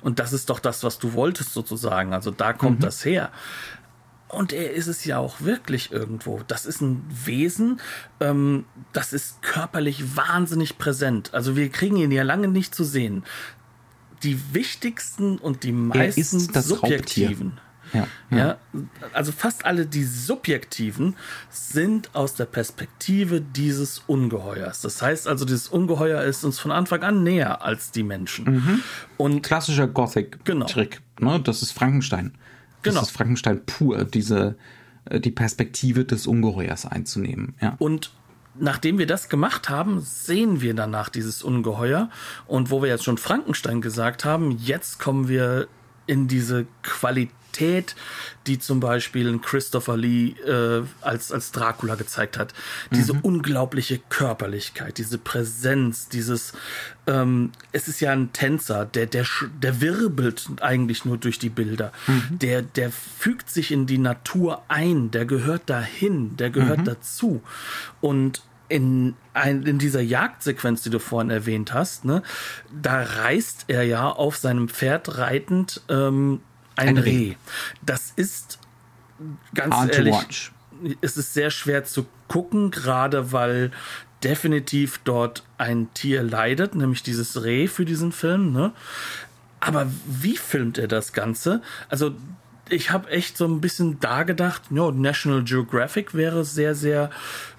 [0.00, 2.12] Und das ist doch das, was du wolltest sozusagen.
[2.12, 2.84] Also da kommt mhm.
[2.84, 3.30] das her.
[4.28, 6.40] Und er ist es ja auch wirklich irgendwo.
[6.46, 7.80] Das ist ein Wesen,
[8.20, 11.32] ähm, das ist körperlich wahnsinnig präsent.
[11.32, 13.24] Also wir kriegen ihn ja lange nicht zu sehen.
[14.22, 17.48] Die wichtigsten und die meisten subjektiven.
[17.48, 17.65] Raubtier.
[17.96, 18.38] Ja, ja.
[18.38, 18.58] ja,
[19.12, 21.16] also fast alle die subjektiven
[21.50, 24.80] sind aus der Perspektive dieses Ungeheuers.
[24.80, 28.44] Das heißt also, dieses Ungeheuer ist uns von Anfang an näher als die Menschen.
[28.44, 28.82] Mhm.
[29.16, 31.02] Und klassischer Gothic-Trick.
[31.16, 31.32] Genau.
[31.32, 31.40] Ne?
[31.40, 32.32] Das ist Frankenstein.
[32.82, 33.02] Das genau.
[33.02, 34.56] ist Frankenstein pur, diese
[35.06, 37.54] äh, die Perspektive des Ungeheuers einzunehmen.
[37.60, 37.74] Ja.
[37.78, 38.12] Und
[38.58, 42.10] nachdem wir das gemacht haben, sehen wir danach dieses Ungeheuer.
[42.46, 45.68] Und wo wir jetzt schon Frankenstein gesagt haben, jetzt kommen wir
[46.06, 47.94] in diese Qualität Brutalität,
[48.46, 52.54] die zum Beispiel Christopher Lee äh, als, als Dracula gezeigt hat.
[52.92, 53.20] Diese mhm.
[53.20, 56.52] unglaubliche Körperlichkeit, diese Präsenz, dieses,
[57.06, 59.26] ähm, es ist ja ein Tänzer, der, der,
[59.62, 61.92] der wirbelt eigentlich nur durch die Bilder.
[62.06, 62.38] Mhm.
[62.38, 66.84] Der, der fügt sich in die Natur ein, der gehört dahin, der gehört mhm.
[66.84, 67.42] dazu.
[68.00, 72.22] Und in, ein, in dieser Jagdsequenz, die du vorhin erwähnt hast, ne,
[72.82, 76.40] da reißt er ja auf seinem Pferd reitend ähm,
[76.76, 77.10] ein, ein Reh.
[77.10, 77.34] Reh.
[77.84, 78.58] Das ist
[79.54, 80.50] ganz Hard ehrlich,
[81.00, 83.70] es ist sehr schwer zu gucken, gerade weil
[84.22, 88.52] definitiv dort ein Tier leidet, nämlich dieses Reh für diesen Film.
[88.52, 88.72] Ne?
[89.60, 91.62] Aber wie filmt er das Ganze?
[91.88, 92.12] Also
[92.68, 97.10] ich habe echt so ein bisschen da gedacht, ja, National Geographic wäre sehr, sehr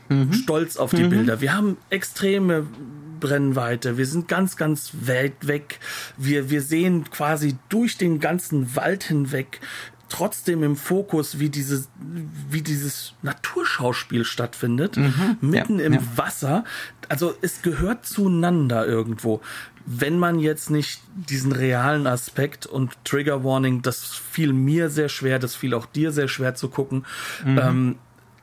[0.09, 0.33] mhm.
[0.33, 1.09] stolz auf die mhm.
[1.09, 1.41] Bilder.
[1.41, 2.67] Wir haben extreme
[3.19, 3.97] Brennweite.
[3.97, 5.79] Wir sind ganz, ganz weit weg.
[6.17, 9.59] Wir, wir sehen quasi durch den ganzen Wald hinweg
[10.09, 11.89] trotzdem im Fokus, wie dieses,
[12.49, 15.37] wie dieses Naturschauspiel stattfindet, mhm.
[15.41, 16.01] mitten ja, im ja.
[16.15, 16.63] Wasser.
[17.09, 19.41] Also es gehört zueinander irgendwo.
[19.85, 25.39] Wenn man jetzt nicht diesen realen Aspekt und Trigger Warning, das fiel mir sehr schwer,
[25.39, 27.05] das fiel auch dir sehr schwer zu gucken,
[27.45, 27.57] mhm.
[27.57, 27.95] ähm,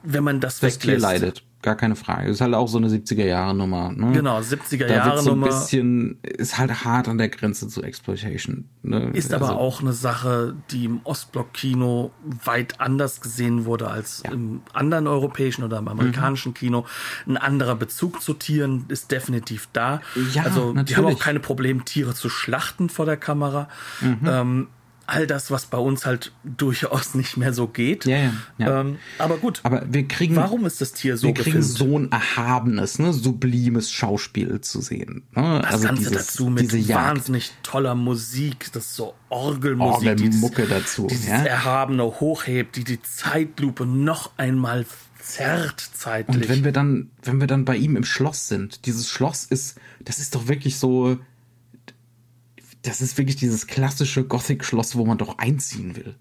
[0.02, 1.02] wenn man das, das weglässt.
[1.02, 2.30] leidet gar keine Frage.
[2.30, 3.90] Ist halt auch so eine 70er-Jahre-Nummer.
[3.90, 4.12] Ne?
[4.12, 5.22] Genau, 70er-Jahre-Nummer.
[5.22, 8.68] So ein bisschen, ist halt hart an der Grenze zu Exploitation.
[8.82, 9.10] Ne?
[9.14, 12.10] Ist also, aber auch eine Sache, die im Ostblock-Kino
[12.44, 14.32] weit anders gesehen wurde als ja.
[14.32, 16.54] im anderen europäischen oder im amerikanischen mhm.
[16.54, 16.86] Kino.
[17.26, 20.02] Ein anderer Bezug zu Tieren ist definitiv da.
[20.34, 20.86] Ja, also, natürlich.
[20.86, 23.68] die haben auch keine Probleme, Tiere zu schlachten vor der Kamera.
[24.02, 24.18] Mhm.
[24.26, 24.66] Ähm,
[25.06, 28.04] all das, was bei uns halt durchaus nicht mehr so geht.
[28.04, 28.80] Ja, ja, ja.
[28.80, 29.60] Ähm, aber gut.
[29.62, 30.36] Aber wir kriegen.
[30.36, 31.78] Warum ist das Tier so Wir kriegen gefilmt?
[31.78, 35.22] so ein erhabenes, ne, sublimes Schauspiel zu sehen.
[35.34, 35.60] Ne?
[35.62, 40.68] Das also Ganze dieses, dazu mit diese wahnsinnig toller Musik, das so Orgelmusik, Orgelmucke die
[40.68, 41.44] dazu, dieses ja?
[41.44, 44.86] erhabene hochhebt, die die Zeitlupe noch einmal
[45.24, 46.36] zerrt zeitlich.
[46.36, 49.78] Und wenn wir dann, wenn wir dann bei ihm im Schloss sind, dieses Schloss ist,
[50.04, 51.18] das ist doch wirklich so
[52.84, 56.14] das ist wirklich dieses klassische Gothic-Schloss, wo man doch einziehen will.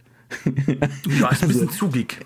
[1.20, 2.26] Ja, ist ein bisschen also, zugig.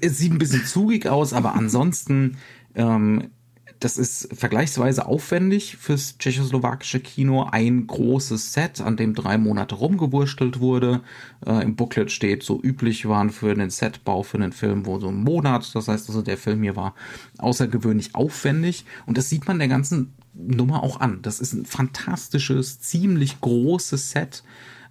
[0.00, 2.38] Es sieht ein bisschen zugig aus, aber ansonsten,
[2.74, 3.30] ähm,
[3.78, 7.44] das ist vergleichsweise aufwendig fürs tschechoslowakische Kino.
[7.44, 11.02] Ein großes Set, an dem drei Monate rumgewurstelt wurde.
[11.46, 15.08] Äh, Im Booklet steht, so üblich waren für den Setbau für den Film wohl so
[15.08, 15.70] ein Monat.
[15.74, 16.96] Das heißt also, der Film hier war
[17.38, 18.84] außergewöhnlich aufwendig.
[19.06, 21.20] Und das sieht man der ganzen Nummer auch an.
[21.22, 24.42] Das ist ein fantastisches, ziemlich großes Set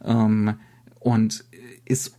[0.04, 0.56] ähm,
[1.00, 1.46] und
[1.86, 2.16] ist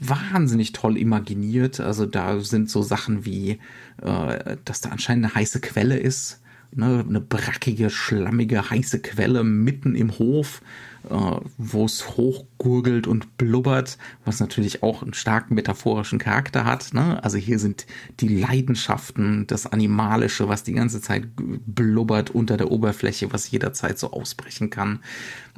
[0.00, 1.80] wahnsinnig toll imaginiert.
[1.80, 3.60] Also da sind so Sachen wie,
[4.02, 6.40] äh, dass da anscheinend eine heiße Quelle ist,
[6.72, 7.04] ne?
[7.06, 10.62] eine brackige, schlammige, heiße Quelle mitten im Hof
[11.08, 16.94] wo es hochgurgelt und blubbert, was natürlich auch einen starken metaphorischen Charakter hat.
[16.94, 17.22] Ne?
[17.22, 17.86] Also hier sind
[18.20, 24.12] die Leidenschaften, das Animalische, was die ganze Zeit blubbert unter der Oberfläche, was jederzeit so
[24.12, 25.00] ausbrechen kann.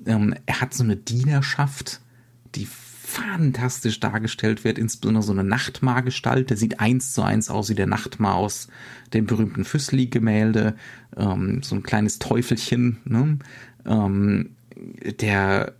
[0.04, 2.00] Ähm, er hat so eine Dienerschaft,
[2.54, 7.76] die fantastisch dargestellt wird, insbesondere so eine Nachtmar-Gestalt, der sieht eins zu eins aus wie
[7.76, 8.66] der Nachtmar aus
[9.14, 10.74] dem berühmten Füssli-Gemälde,
[11.16, 13.38] ähm, so ein kleines Teufelchen, ne?
[13.86, 14.55] ähm,
[15.20, 15.74] der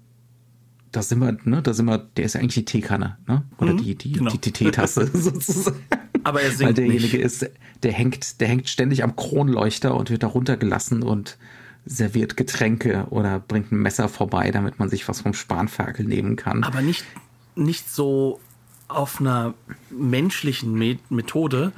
[0.97, 3.43] da sind wir, ne, da sind wir, der ist ja eigentlich die Teekanne, ne?
[3.59, 4.31] Oder mhm, die, die, genau.
[4.31, 5.77] die, die Teetasse sozusagen.
[6.25, 7.27] Aber er singt Weil derjenige nicht.
[7.27, 7.51] ist,
[7.83, 11.37] der hängt, der hängt ständig am Kronleuchter und wird da runtergelassen und
[11.85, 16.65] serviert Getränke oder bringt ein Messer vorbei, damit man sich was vom Spanferkel nehmen kann.
[16.65, 17.05] Aber nicht,
[17.55, 18.41] nicht so
[18.89, 19.55] auf einer
[19.91, 21.73] menschlichen Methode,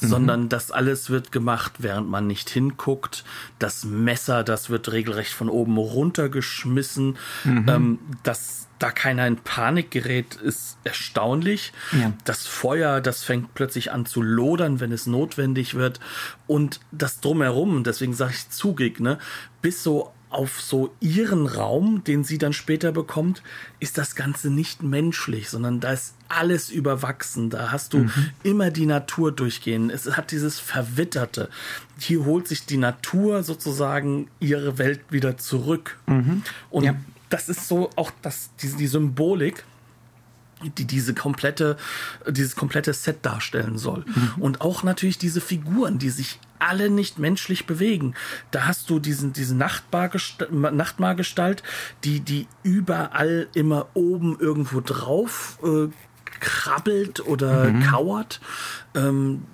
[0.00, 0.06] mhm.
[0.06, 3.24] sondern das alles wird gemacht, während man nicht hinguckt.
[3.58, 7.16] Das Messer, das wird regelrecht von oben runtergeschmissen.
[7.44, 7.68] Mhm.
[7.68, 11.72] Ähm, dass da keiner in Panik gerät, ist erstaunlich.
[11.92, 12.12] Ja.
[12.24, 16.00] Das Feuer, das fängt plötzlich an zu lodern, wenn es notwendig wird.
[16.48, 19.18] Und das drumherum, deswegen sage ich zugig, ne,
[19.62, 23.42] bis so auf so ihren Raum, den sie dann später bekommt,
[23.80, 27.50] ist das Ganze nicht menschlich, sondern da ist alles überwachsen.
[27.50, 28.30] Da hast du mhm.
[28.42, 29.90] immer die Natur durchgehen.
[29.90, 31.50] Es hat dieses Verwitterte.
[31.98, 35.98] Hier holt sich die Natur sozusagen ihre Welt wieder zurück.
[36.06, 36.42] Mhm.
[36.70, 36.94] Und ja.
[37.28, 39.64] das ist so auch das, die, die Symbolik
[40.78, 41.76] die diese komplette,
[42.28, 44.04] dieses komplette Set darstellen soll.
[44.06, 44.42] Mhm.
[44.42, 48.14] Und auch natürlich diese Figuren, die sich alle nicht menschlich bewegen.
[48.50, 51.62] Da hast du diesen, diese Nachtmargestalt,
[52.04, 55.88] die, die überall immer oben irgendwo drauf äh,
[56.40, 57.82] krabbelt oder mhm.
[57.84, 58.40] kauert,
[58.94, 59.44] ähm,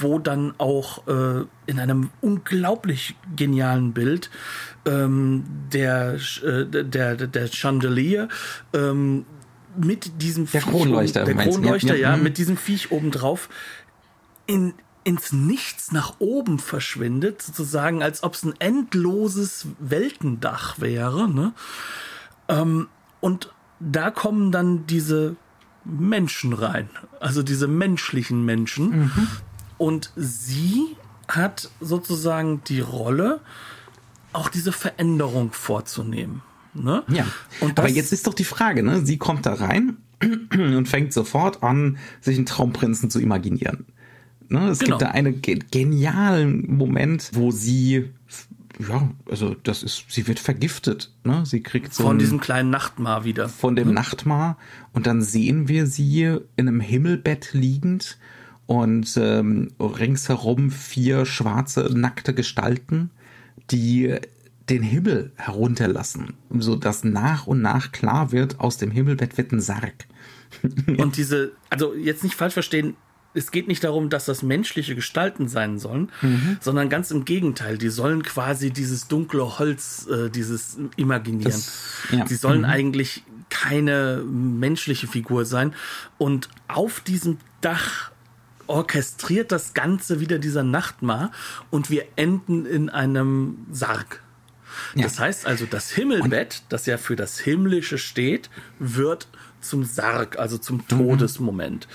[0.00, 4.30] wo dann auch äh, in einem unglaublich genialen Bild
[4.86, 8.28] ähm, der, äh, der, der Chandelier
[8.72, 9.26] ähm,
[9.76, 12.22] mit diesem der Kronleuchter, oben, der Kronleuchter, ja, ja, mhm.
[12.22, 13.48] mit diesem Viech obendrauf
[14.46, 14.74] in,
[15.06, 21.30] ins Nichts nach oben verschwindet, sozusagen, als ob es ein endloses Weltendach wäre.
[21.30, 21.52] Ne?
[22.48, 22.88] Ähm,
[23.20, 25.36] und da kommen dann diese
[25.84, 26.90] Menschen rein,
[27.20, 29.02] also diese menschlichen Menschen.
[29.02, 29.28] Mhm.
[29.78, 30.96] Und sie
[31.28, 33.40] hat sozusagen die Rolle,
[34.32, 36.42] auch diese Veränderung vorzunehmen.
[36.74, 37.04] Ne?
[37.06, 37.26] Ja,
[37.60, 39.06] Und aber jetzt ist doch die Frage, ne?
[39.06, 43.86] Sie kommt da rein und fängt sofort an, sich einen Traumprinzen zu imaginieren.
[44.48, 44.68] Ne?
[44.68, 44.98] Es Genau.
[44.98, 48.10] gibt da einen ge genialen Moment, wo sie,
[48.88, 51.12] ja, also das ist, sie wird vergiftet.
[51.24, 51.44] Ne?
[51.46, 53.48] Sie kriegt so Von ein- diesem kleinen Nachtmar wieder.
[53.48, 54.58] von dem Nachtmar
[54.92, 56.22] und dann sehen wir sie
[56.56, 58.18] in einem Himmelbett liegend
[58.66, 63.10] und ähm, ringsherum vier schwarze, nackte Gestalten,
[63.70, 64.14] die
[64.68, 69.60] den Himmel herunterlassen, so dass nach und nach klar wird, aus dem Himmelbett wird ein
[69.60, 70.06] Sarg.
[70.98, 72.94] Und diese, also jetzt nicht falsch verstehen,
[73.36, 76.56] es geht nicht darum, dass das menschliche Gestalten sein sollen, Mhm.
[76.60, 77.78] sondern ganz im Gegenteil.
[77.78, 81.44] Die sollen quasi dieses dunkle Holz, äh, dieses imaginieren.
[81.52, 81.72] Das-
[82.10, 82.26] ja.
[82.26, 82.64] Sie sollen Mhm.
[82.66, 85.72] eigentlich keine menschliche Figur sein.
[86.18, 88.10] Und auf diesem Dach
[88.66, 91.30] orchestriert das Ganze wieder dieser Nachtmar
[91.70, 94.22] und wir enden in einem Sarg.
[94.94, 95.04] Ja.
[95.04, 99.28] Das heißt also, das Himmelbett, das ja für das Himmlische steht, wird
[99.60, 101.88] zum Sarg, also zum Todesmoment.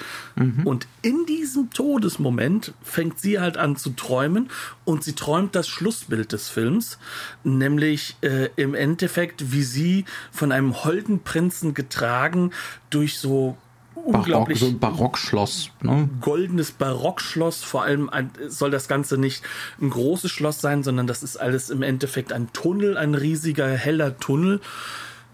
[0.65, 4.49] Und in diesem Todesmoment fängt sie halt an zu träumen
[4.83, 6.97] und sie träumt das Schlussbild des Films,
[7.43, 12.51] nämlich äh, im Endeffekt, wie sie von einem holden Prinzen getragen
[12.89, 13.57] durch so
[14.05, 15.71] Barock, unglaublich so ein Barockschloss.
[15.81, 16.09] Ne?
[16.21, 17.63] goldenes Barockschloss.
[17.63, 19.43] Vor allem ein, soll das Ganze nicht
[19.81, 24.17] ein großes Schloss sein, sondern das ist alles im Endeffekt ein Tunnel, ein riesiger, heller
[24.17, 24.61] Tunnel.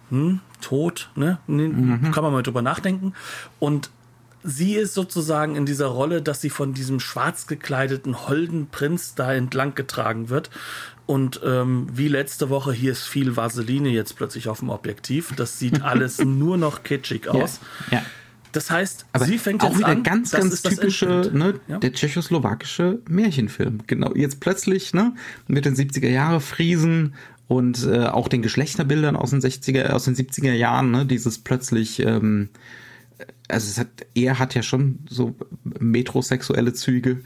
[0.10, 1.40] Hm, tot, ne?
[1.48, 1.70] Nee,
[2.12, 3.14] Kann man mal drüber nachdenken.
[3.60, 3.90] Und
[4.44, 9.34] sie ist sozusagen in dieser Rolle, dass sie von diesem schwarz gekleideten holden Prinz da
[9.34, 10.50] entlang getragen wird.
[11.06, 15.34] Und ähm, wie letzte Woche, hier ist viel Vaseline jetzt plötzlich auf dem Objektiv.
[15.36, 17.60] Das sieht alles nur noch kitschig aus.
[17.92, 18.04] Ja.
[18.52, 21.78] Das heißt, Aber sie fängt auch wieder an, ganz, ganz typische, ne, Ja.
[21.80, 23.80] der tschechoslowakische Märchenfilm.
[23.88, 25.14] Genau, jetzt plötzlich, ne,
[25.48, 27.14] mit den 70er Jahre Friesen
[27.48, 32.00] und äh, auch den Geschlechterbildern aus den 60er, aus den 70er Jahren, ne, dieses plötzlich,
[32.00, 32.50] ähm,
[33.48, 37.22] also es hat, er hat ja schon so metrosexuelle Züge,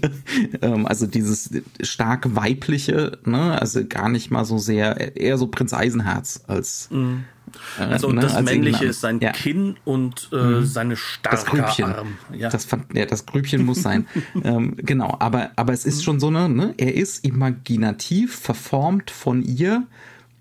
[0.62, 1.50] ähm, also dieses
[1.80, 7.82] stark weibliche, ne, also gar nicht mal so sehr, eher so Prinz Eisenherz als äh,
[7.82, 9.32] Also ne, das als Männliche ist sein ja.
[9.32, 11.84] Kinn und äh, seine das starke Grübchen.
[11.86, 12.18] Arm.
[12.34, 12.50] Ja.
[12.50, 14.06] Das, ja, das Grübchen muss sein.
[14.44, 19.42] ähm, genau, aber, aber es ist schon so eine, ne, er ist imaginativ verformt von
[19.42, 19.86] ihr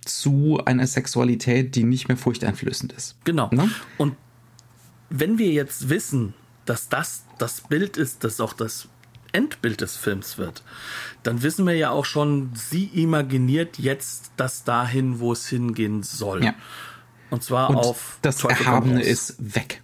[0.03, 3.15] zu einer Sexualität, die nicht mehr furchteinflößend ist.
[3.23, 3.49] genau.
[3.51, 3.69] Ne?
[3.97, 4.15] Und
[5.11, 6.33] wenn wir jetzt wissen,
[6.65, 8.87] dass das das Bild ist, das auch das
[9.33, 10.63] Endbild des Films wird,
[11.23, 16.43] dann wissen wir ja auch schon, sie imaginiert jetzt das dahin, wo es hingehen soll.
[16.43, 16.55] Ja.
[17.29, 19.81] Und zwar Und auf das Teufel Erhabene ist weg.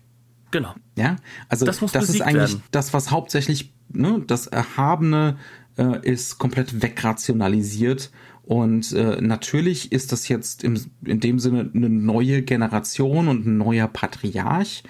[0.52, 0.76] Genau.
[0.96, 1.18] Ja,
[1.50, 2.64] also Das das ist eigentlich werden.
[2.72, 5.38] das, was hauptsächlich, ne, das Erhabene
[5.78, 8.12] äh, ist komplett wegrationalisiert.
[8.44, 13.58] Und äh, natürlich ist das jetzt im, in dem Sinne eine neue Generation und ein
[13.58, 14.84] neuer Patriarch.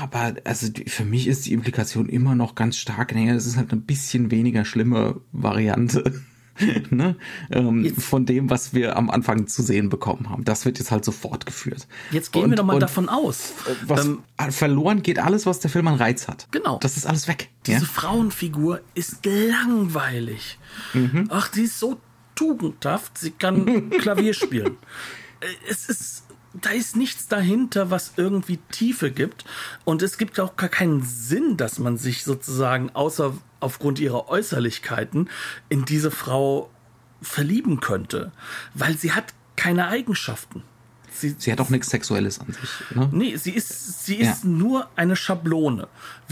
[0.00, 3.14] Aber also für mich ist die Implikation immer noch ganz stark.
[3.14, 6.22] Naja, es ist halt eine bisschen weniger schlimme Variante.
[6.90, 7.16] ne?
[7.50, 10.44] ähm, von dem, was wir am Anfang zu sehen bekommen haben.
[10.44, 11.86] Das wird jetzt halt so fortgeführt.
[12.10, 13.52] Jetzt gehen Und- wir doch mal davon aus.
[13.86, 16.48] was ähm, verloren geht alles, was der Film an Reiz hat.
[16.52, 16.78] Genau.
[16.78, 17.50] Das ist alles weg.
[17.66, 17.84] Diese Ja?
[17.86, 20.58] Frauenfigur ist langweilig.
[20.94, 21.26] Mhm.
[21.30, 22.00] Ach, die ist so
[22.34, 24.76] tugendhaft, sie kann Klavier spielen.
[25.40, 29.44] Äh, Es ist, da ist nichts dahinter, was irgendwie Tiefe gibt.
[29.84, 35.30] Und es gibt auch gar keinen Sinn, dass man sich sozusagen außer aufgrund ihrer Äußerlichkeiten
[35.68, 36.70] in diese Frau
[37.22, 38.32] verlieben könnte.
[38.74, 40.62] Weil sie hat keine Eigenschaften.
[41.14, 42.96] Sie, Sie hat auch nichts Sexuelles an sich.
[42.96, 43.08] Ne?
[43.12, 44.32] Nee, sie ist, sie Ja.
[44.32, 45.86] ist nur eine Schablone,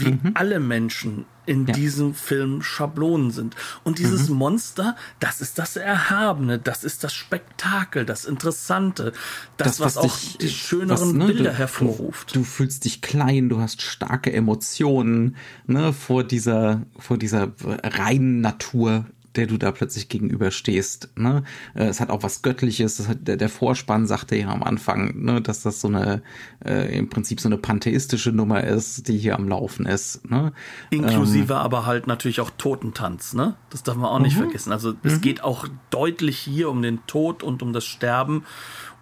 [0.05, 1.73] wie alle Menschen in Ja.
[1.73, 3.55] diesem Film Schablonen sind.
[3.83, 9.11] Und dieses Monster, das ist das Erhabene, das ist das Spektakel, das Interessante,
[9.57, 12.35] das, was, auch die schöneren was, ne, Bilder du, hervorruft.
[12.35, 15.35] Du, du fühlst dich klein, du hast starke Emotionen
[15.65, 17.51] ne, vor dieser, vor dieser
[17.83, 19.05] reinen Natur
[19.35, 21.09] der du da plötzlich gegenüberstehst.
[21.15, 21.43] Ne?
[21.73, 22.97] Äh, es hat auch was Göttliches.
[22.97, 26.21] Das hat, der, der Vorspann sagte ja am Anfang, ne, dass das so eine
[26.65, 30.29] äh, im Prinzip so eine pantheistische Nummer ist, die hier am Laufen ist.
[30.29, 30.51] Ne?
[30.89, 33.33] Inklusive ähm, aber halt natürlich auch Totentanz.
[33.33, 33.55] Ne?
[33.69, 34.43] Das darf man auch nicht mhm.
[34.43, 34.71] vergessen.
[34.71, 35.21] Also es mhm.
[35.21, 38.43] geht auch deutlich hier um den Tod und um das Sterben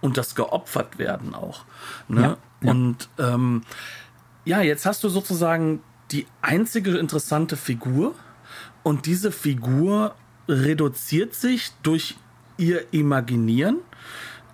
[0.00, 1.64] und das geopfert werden auch.
[2.08, 2.22] Ne?
[2.22, 2.70] Ja, ja.
[2.70, 3.62] Und ähm,
[4.44, 5.80] ja, jetzt hast du sozusagen
[6.12, 8.14] die einzige interessante Figur
[8.82, 10.14] und diese Figur
[10.50, 12.16] reduziert sich durch
[12.58, 13.78] ihr Imaginieren,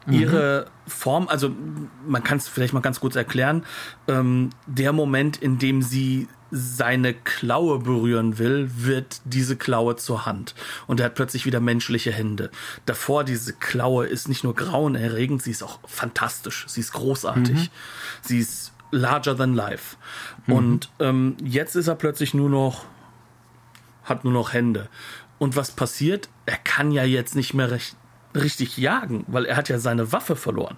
[0.06, 0.12] mhm.
[0.12, 1.50] ihre Form, also
[2.06, 3.64] man kann es vielleicht mal ganz kurz erklären,
[4.06, 10.54] ähm, der Moment, in dem sie seine Klaue berühren will, wird diese Klaue zur Hand.
[10.86, 12.50] Und er hat plötzlich wieder menschliche Hände.
[12.86, 16.64] Davor, diese Klaue ist nicht nur grauenerregend, sie ist auch fantastisch.
[16.68, 17.56] Sie ist großartig.
[17.56, 17.68] Mhm.
[18.22, 19.96] Sie ist larger than life.
[20.46, 20.54] Mhm.
[20.54, 22.84] Und ähm, jetzt ist er plötzlich nur noch,
[24.04, 24.88] hat nur noch Hände.
[25.38, 26.28] Und was passiert?
[26.46, 27.96] Er kann ja jetzt nicht mehr recht,
[28.34, 30.76] richtig jagen, weil er hat ja seine Waffe verloren.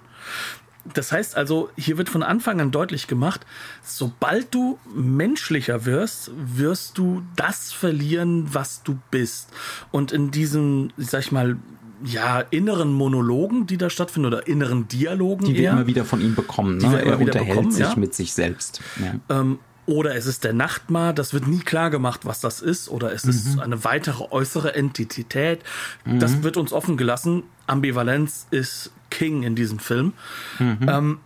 [0.95, 3.45] Das heißt also, hier wird von Anfang an deutlich gemacht,
[3.83, 9.51] sobald du menschlicher wirst, wirst du das verlieren, was du bist.
[9.91, 11.57] Und in diesen, sag ich mal,
[12.05, 15.47] ja, inneren Monologen, die da stattfinden, oder inneren Dialogen.
[15.47, 16.79] Die wir immer wieder von ihm bekommen.
[16.79, 17.03] Ne?
[17.03, 17.97] er unterhält bekommen, sich ja?
[17.97, 18.81] mit sich selbst.
[19.01, 19.41] Ja.
[19.41, 19.59] Ähm,
[19.89, 22.91] oder es ist der Nachtmar, das wird nie klar gemacht, was das ist.
[22.91, 23.31] Oder es mhm.
[23.31, 25.63] ist eine weitere äußere Entität.
[26.05, 26.21] Mhm.
[26.21, 27.45] Das wird uns offen gelassen.
[27.67, 30.13] Ambivalenz ist King in diesem Film.
[30.59, 30.87] Mhm.
[30.87, 31.21] Ähm,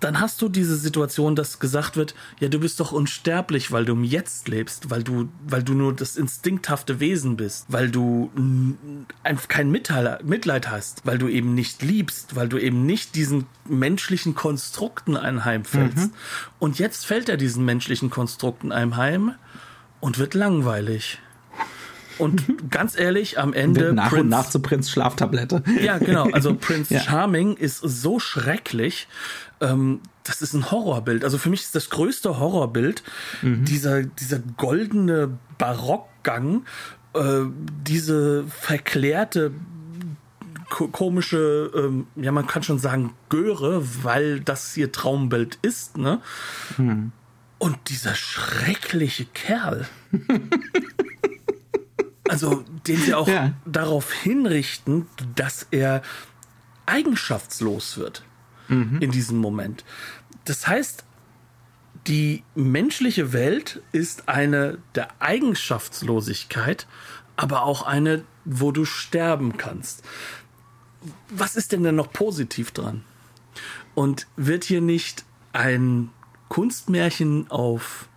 [0.00, 3.92] dann hast du diese Situation, dass gesagt wird, ja, du bist doch unsterblich, weil du
[3.92, 8.30] im Jetzt lebst, weil du, weil du nur das instinkthafte Wesen bist, weil du
[9.22, 14.34] einfach kein Mitleid hast, weil du eben nicht liebst, weil du eben nicht diesen menschlichen
[14.34, 15.96] Konstrukten einheimfällst.
[15.96, 16.12] Mhm.
[16.58, 19.34] Und jetzt fällt er diesen menschlichen Konstrukten einheim
[20.00, 21.18] und wird langweilig.
[22.18, 23.80] Und ganz ehrlich, am Ende.
[23.80, 25.62] Wird nach Prinz, und nach zu Prinz Schlaftablette.
[25.82, 26.28] Ja, genau.
[26.30, 27.00] Also Prinz ja.
[27.00, 29.08] Charming ist so schrecklich.
[29.60, 31.24] Ähm, das ist ein Horrorbild.
[31.24, 33.02] Also für mich ist das größte Horrorbild
[33.42, 33.64] mhm.
[33.64, 36.64] dieser, dieser goldene Barockgang,
[37.14, 37.42] äh,
[37.86, 39.52] diese verklärte
[40.68, 46.20] komische, ähm, ja, man kann schon sagen, Göre, weil das ihr Traumbild ist, ne?
[46.78, 47.12] Mhm.
[47.58, 49.86] Und dieser schreckliche Kerl.
[52.28, 53.52] also den sie auch ja.
[53.64, 56.02] darauf hinrichten, dass er
[56.86, 58.24] eigenschaftslos wird
[58.68, 58.98] mhm.
[59.00, 59.84] in diesem Moment.
[60.44, 61.04] Das heißt,
[62.06, 66.86] die menschliche Welt ist eine der Eigenschaftslosigkeit,
[67.36, 70.02] aber auch eine, wo du sterben kannst.
[71.30, 73.02] Was ist denn denn noch positiv dran?
[73.94, 76.10] Und wird hier nicht ein
[76.48, 78.08] Kunstmärchen auf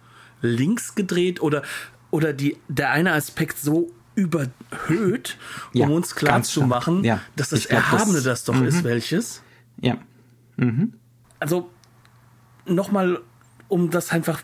[0.41, 1.63] links gedreht oder,
[2.11, 5.37] oder die, der eine Aspekt so überhöht,
[5.73, 8.65] um ja, uns klar zu machen, ja, dass das glaub, Erhabene das, das doch -hmm.
[8.65, 9.43] ist, welches.
[9.79, 9.97] Ja.
[10.57, 10.93] Mhm.
[11.39, 11.69] Also
[12.65, 13.21] nochmal,
[13.67, 14.41] um das einfach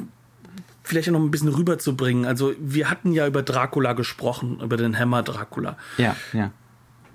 [0.84, 2.26] vielleicht noch ein bisschen rüberzubringen.
[2.26, 5.78] Also wir hatten ja über Dracula gesprochen, über den Hammer Dracula.
[5.98, 6.52] Ja, ja.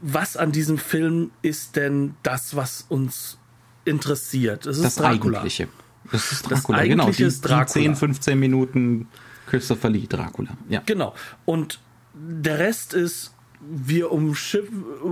[0.00, 3.38] Was an diesem Film ist denn das, was uns
[3.84, 4.66] interessiert?
[4.66, 5.38] Es ist das Dracula.
[5.38, 5.68] Eigentliche.
[6.10, 7.10] Das ist Dracula, das genau.
[7.10, 7.64] Die, ist Dracula.
[7.64, 9.08] Die 10, 15 Minuten
[9.46, 10.50] Christopher Lee Dracula.
[10.68, 10.82] Ja.
[10.86, 11.14] Genau.
[11.44, 11.80] Und
[12.14, 14.68] der Rest ist, wir umschiff,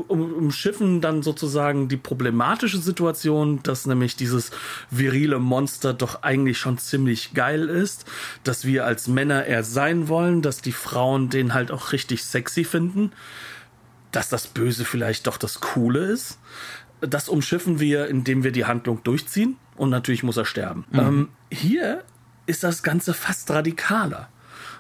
[0.08, 4.50] um, umschiffen dann sozusagen die problematische Situation, dass nämlich dieses
[4.90, 8.04] virile Monster doch eigentlich schon ziemlich geil ist,
[8.44, 12.64] dass wir als Männer eher sein wollen, dass die Frauen den halt auch richtig sexy
[12.64, 13.12] finden,
[14.12, 16.38] dass das Böse vielleicht doch das Coole ist.
[17.00, 20.84] Das umschiffen wir, indem wir die Handlung durchziehen und natürlich muss er sterben.
[20.90, 20.98] Mhm.
[20.98, 22.04] Ähm, hier
[22.46, 24.28] ist das Ganze fast radikaler.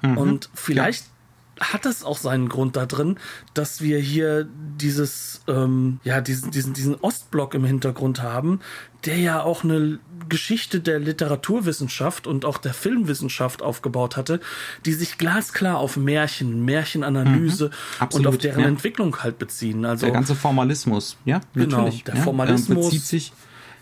[0.02, 0.16] Mhm.
[0.16, 1.15] Und vielleicht ja
[1.60, 3.16] hat das auch seinen Grund da drin,
[3.54, 4.46] dass wir hier
[4.80, 8.60] dieses, ähm, ja, diesen, diesen, diesen Ostblock im Hintergrund haben,
[9.06, 9.98] der ja auch eine
[10.28, 14.40] Geschichte der Literaturwissenschaft und auch der Filmwissenschaft aufgebaut hatte,
[14.84, 18.68] die sich glasklar auf Märchen, Märchenanalyse mhm, und auf deren ja.
[18.68, 19.84] Entwicklung halt beziehen.
[19.84, 22.04] Also der ganze Formalismus, ja, genau, natürlich.
[22.04, 23.32] Der ja, Formalismus bezieht sich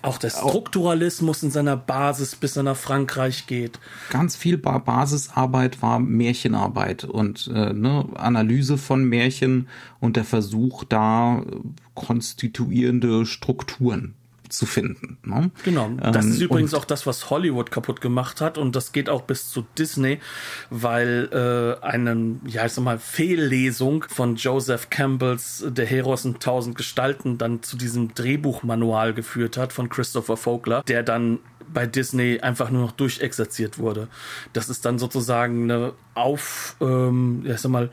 [0.05, 3.79] auch der Strukturalismus in seiner Basis bis er nach Frankreich geht.
[4.11, 9.69] Ganz viel Basisarbeit war Märchenarbeit und äh, ne, Analyse von Märchen
[10.01, 11.43] und der Versuch, da
[11.95, 14.15] konstituierende Strukturen
[14.57, 15.19] zu finden.
[15.25, 15.51] Ne?
[15.65, 15.91] Genau.
[16.13, 19.23] Das ähm, ist übrigens auch das, was Hollywood kaputt gemacht hat und das geht auch
[19.23, 20.21] bis zu Disney,
[20.71, 26.77] weil äh, eine, ja, ich sag mal, Fehllesung von Joseph Campbells Der Heros in tausend
[26.77, 31.39] Gestalten dann zu diesem Drehbuchmanual geführt hat von Christopher Vogler, der dann
[31.73, 34.09] bei Disney einfach nur noch durchexerziert wurde.
[34.53, 37.91] Das ist dann sozusagen eine Auf, ähm, ja, ich sag mal,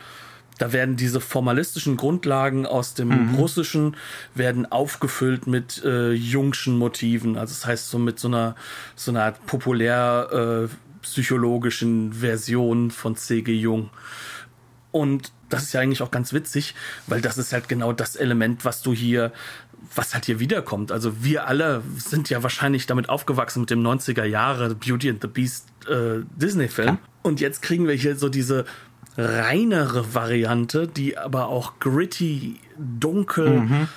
[0.62, 3.34] Da werden diese formalistischen Grundlagen aus dem mhm.
[3.34, 3.97] Russischen
[4.36, 7.36] werden aufgefüllt mit äh, Jungschen Motiven.
[7.36, 8.55] Also das heißt so mit so einer
[8.95, 13.51] so einer populär äh, psychologischen Version von C.G.
[13.51, 13.89] Jung.
[14.91, 16.76] Und das ist ja eigentlich auch ganz witzig,
[17.07, 19.32] weil das ist halt genau das Element, was du hier,
[19.95, 20.91] was halt hier wiederkommt.
[20.91, 25.28] Also wir alle sind ja wahrscheinlich damit aufgewachsen mit dem 90er Jahre Beauty and the
[25.28, 26.99] Beast äh, Disney-Film.
[27.24, 28.66] Und jetzt kriegen wir hier so diese
[29.18, 33.88] reinere Variante, die aber auch gritty, dunkel, mhm.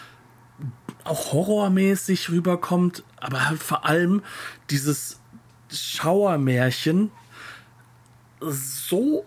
[1.05, 4.23] auch horrormäßig rüberkommt, aber halt vor allem
[4.71, 5.21] dieses
[5.71, 7.11] Schauermärchen
[8.41, 9.25] so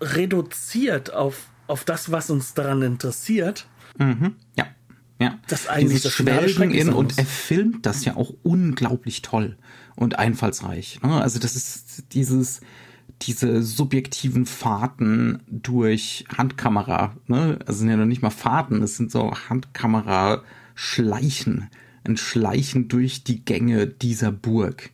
[0.00, 3.66] reduziert auf, auf das, was uns daran interessiert.
[3.98, 4.36] Mhm.
[4.56, 4.66] Ja.
[5.18, 9.56] Ja, das eigentlich das Schwelgen in und er filmt das ja auch unglaublich toll
[9.94, 11.00] und einfallsreich.
[11.02, 11.22] Ne?
[11.22, 12.60] Also das ist dieses
[13.22, 17.16] diese subjektiven Fahrten durch Handkamera.
[17.26, 17.58] Ne?
[17.66, 20.42] Also sind ja noch nicht mal Fahrten, es sind so Handkamera
[20.74, 21.70] Schleichen,
[22.04, 24.90] ein Schleichen durch die Gänge dieser Burg.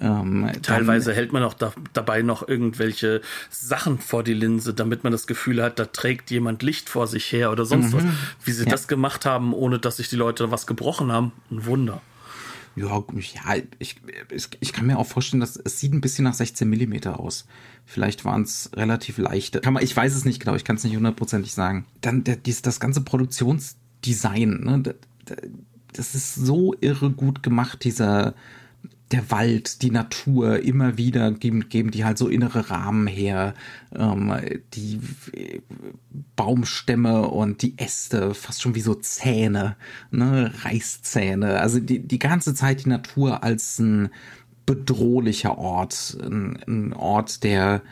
[0.00, 3.20] Ähm, Teilweise dann, hält man auch da, dabei noch irgendwelche
[3.50, 7.30] Sachen vor die Linse, damit man das Gefühl hat, da trägt jemand Licht vor sich
[7.30, 7.98] her oder sonst mhm.
[7.98, 8.04] was.
[8.44, 8.70] Wie sie ja.
[8.70, 12.00] das gemacht haben, ohne dass sich die Leute was gebrochen haben, ein Wunder.
[12.76, 13.96] Ja, ja ich,
[14.60, 17.46] ich, kann mir auch vorstellen, dass es sieht ein bisschen nach 16 Millimeter aus.
[17.86, 19.60] Vielleicht waren es relativ leichte.
[19.60, 21.86] Kann man, ich weiß es nicht genau, ich kann es nicht hundertprozentig sagen.
[22.00, 24.94] Dann der, dies, das ganze Produktionsdesign, ne,
[25.92, 28.34] das ist so irre gut gemacht, dieser
[29.14, 33.54] der Wald, die Natur immer wieder geben, geben die halt so innere Rahmen her,
[33.94, 34.34] ähm,
[34.74, 35.00] die
[36.34, 39.76] Baumstämme und die Äste, fast schon wie so Zähne,
[40.10, 41.60] ne, Reißzähne.
[41.60, 44.10] Also die, die ganze Zeit die Natur als ein
[44.66, 47.82] bedrohlicher Ort, ein, ein Ort, der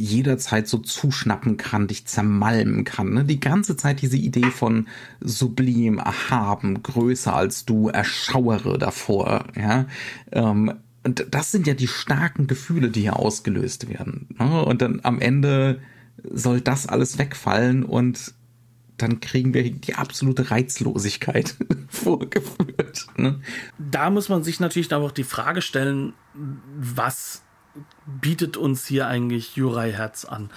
[0.00, 3.12] jederzeit so zuschnappen kann, dich zermalmen kann.
[3.12, 3.24] Ne?
[3.24, 4.88] Die ganze Zeit diese Idee von
[5.20, 9.44] sublim, erhaben, größer als du, erschauere davor.
[9.56, 9.86] Ja,
[10.32, 10.72] ähm,
[11.02, 14.28] und das sind ja die starken Gefühle, die hier ausgelöst werden.
[14.38, 14.64] Ne?
[14.64, 15.80] Und dann am Ende
[16.30, 18.34] soll das alles wegfallen und
[18.98, 21.56] dann kriegen wir die absolute Reizlosigkeit
[21.88, 23.06] vorgeführt.
[23.16, 23.40] Ne?
[23.78, 27.42] Da muss man sich natürlich auch die Frage stellen, was
[28.06, 30.50] bietet uns hier eigentlich Jurei Herz an?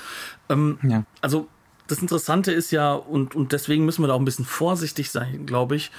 [0.50, 1.04] Ähm, ja.
[1.22, 1.48] Also
[1.88, 5.46] das Interessante ist ja, und, und deswegen müssen wir da auch ein bisschen vorsichtig sein,
[5.46, 5.92] glaube ich,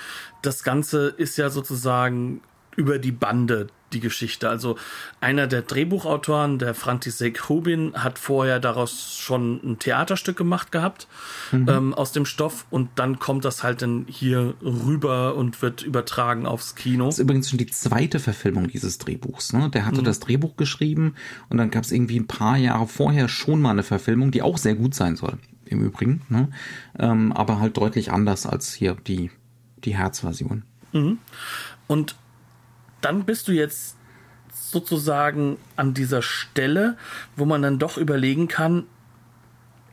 [0.43, 2.41] das Ganze ist ja sozusagen
[2.77, 4.49] über die Bande die Geschichte.
[4.49, 4.77] Also
[5.21, 11.07] einer der Drehbuchautoren, der František Rubin, hat vorher daraus schon ein Theaterstück gemacht gehabt
[11.53, 11.69] mhm.
[11.69, 16.47] ähm, aus dem Stoff und dann kommt das halt dann hier rüber und wird übertragen
[16.47, 17.07] aufs Kino.
[17.07, 19.53] Das ist übrigens schon die zweite Verfilmung dieses Drehbuchs.
[19.53, 19.71] Ne?
[19.71, 20.05] Der hatte mhm.
[20.05, 21.15] das Drehbuch geschrieben
[21.49, 24.59] und dann gab es irgendwie ein paar Jahre vorher schon mal eine Verfilmung, die auch
[24.59, 25.39] sehr gut sein soll.
[25.67, 26.51] Im Übrigen, ne?
[26.99, 29.31] ähm, aber halt deutlich anders als hier die
[29.85, 30.63] die Herzversion.
[30.93, 31.19] Mhm.
[31.87, 32.17] Und
[33.05, 33.97] dann bist du jetzt
[34.53, 36.97] sozusagen an dieser Stelle,
[37.37, 38.85] wo man dann doch überlegen kann,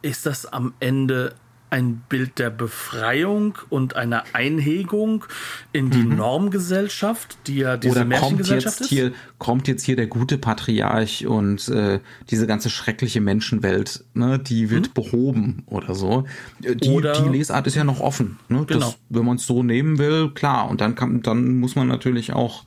[0.01, 1.35] ist das am Ende
[1.71, 5.23] ein Bild der Befreiung und einer Einhegung
[5.71, 6.17] in die mhm.
[6.17, 8.97] Normgesellschaft, die ja diese Oder Märchengesellschaft kommt jetzt ist.
[8.97, 14.69] Hier, kommt jetzt hier der gute Patriarch und äh, diese ganze schreckliche Menschenwelt, ne, die
[14.69, 14.93] wird mhm.
[14.93, 16.25] behoben oder so.
[16.59, 18.37] Die, oder, die Lesart ist ja noch offen.
[18.49, 18.65] Ne?
[18.67, 18.87] Genau.
[18.87, 20.69] Das, wenn man es so nehmen will, klar.
[20.69, 22.65] Und dann kann, dann muss man natürlich auch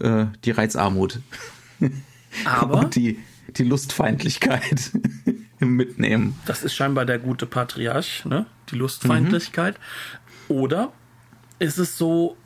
[0.00, 1.20] äh, die Reizarmut.
[2.44, 3.18] Aber die,
[3.48, 4.92] die Lustfeindlichkeit
[5.58, 6.38] mitnehmen.
[6.46, 8.46] Das ist scheinbar der gute Patriarch, ne?
[8.70, 9.78] Die Lustfeindlichkeit.
[10.48, 10.56] Mhm.
[10.56, 10.92] Oder
[11.58, 12.36] ist es so,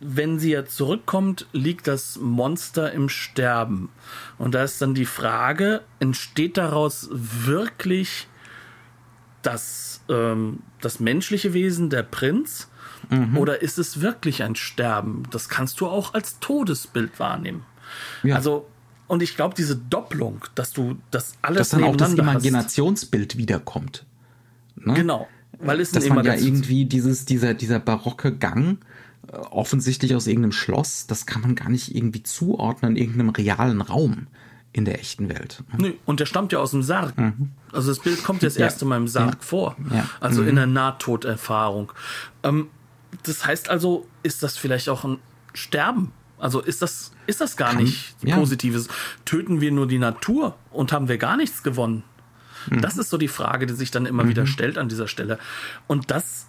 [0.00, 3.88] wenn sie jetzt zurückkommt, liegt das Monster im Sterben.
[4.36, 8.26] Und da ist dann die Frage, entsteht daraus wirklich
[9.42, 12.68] das, ähm, das menschliche Wesen, der Prinz?
[13.12, 13.36] Mhm.
[13.36, 15.24] Oder ist es wirklich ein Sterben?
[15.30, 17.64] Das kannst du auch als Todesbild wahrnehmen.
[18.22, 18.36] Ja.
[18.36, 18.66] Also,
[19.06, 24.06] und ich glaube, diese Doppelung, dass du das alles Dass dann auch das Imaginationsbild wiederkommt.
[24.76, 24.94] Ne?
[24.94, 25.28] Genau.
[25.58, 28.78] Weil es dass man ja irgendwie dieses, dieser, dieser barocke Gang,
[29.28, 33.82] äh, offensichtlich aus irgendeinem Schloss, das kann man gar nicht irgendwie zuordnen, in irgendeinem realen
[33.82, 34.26] Raum
[34.72, 35.62] in der echten Welt.
[35.76, 37.16] Nee, und der stammt ja aus dem Sarg.
[37.18, 37.50] Mhm.
[37.72, 39.40] Also das Bild kommt ja das erste Mal im Sarg ja.
[39.40, 39.76] vor.
[39.92, 40.08] Ja.
[40.20, 40.48] Also mhm.
[40.48, 41.92] in der Nahtoderfahrung.
[42.42, 42.68] Ähm,
[43.24, 45.18] das heißt also, ist das vielleicht auch ein
[45.54, 46.12] Sterben?
[46.38, 48.36] Also ist das, ist das gar Kann, nicht ja.
[48.36, 48.88] Positives?
[49.24, 52.02] Töten wir nur die Natur und haben wir gar nichts gewonnen?
[52.68, 52.80] Mhm.
[52.80, 54.30] Das ist so die Frage, die sich dann immer mhm.
[54.30, 55.38] wieder stellt an dieser Stelle.
[55.86, 56.46] Und das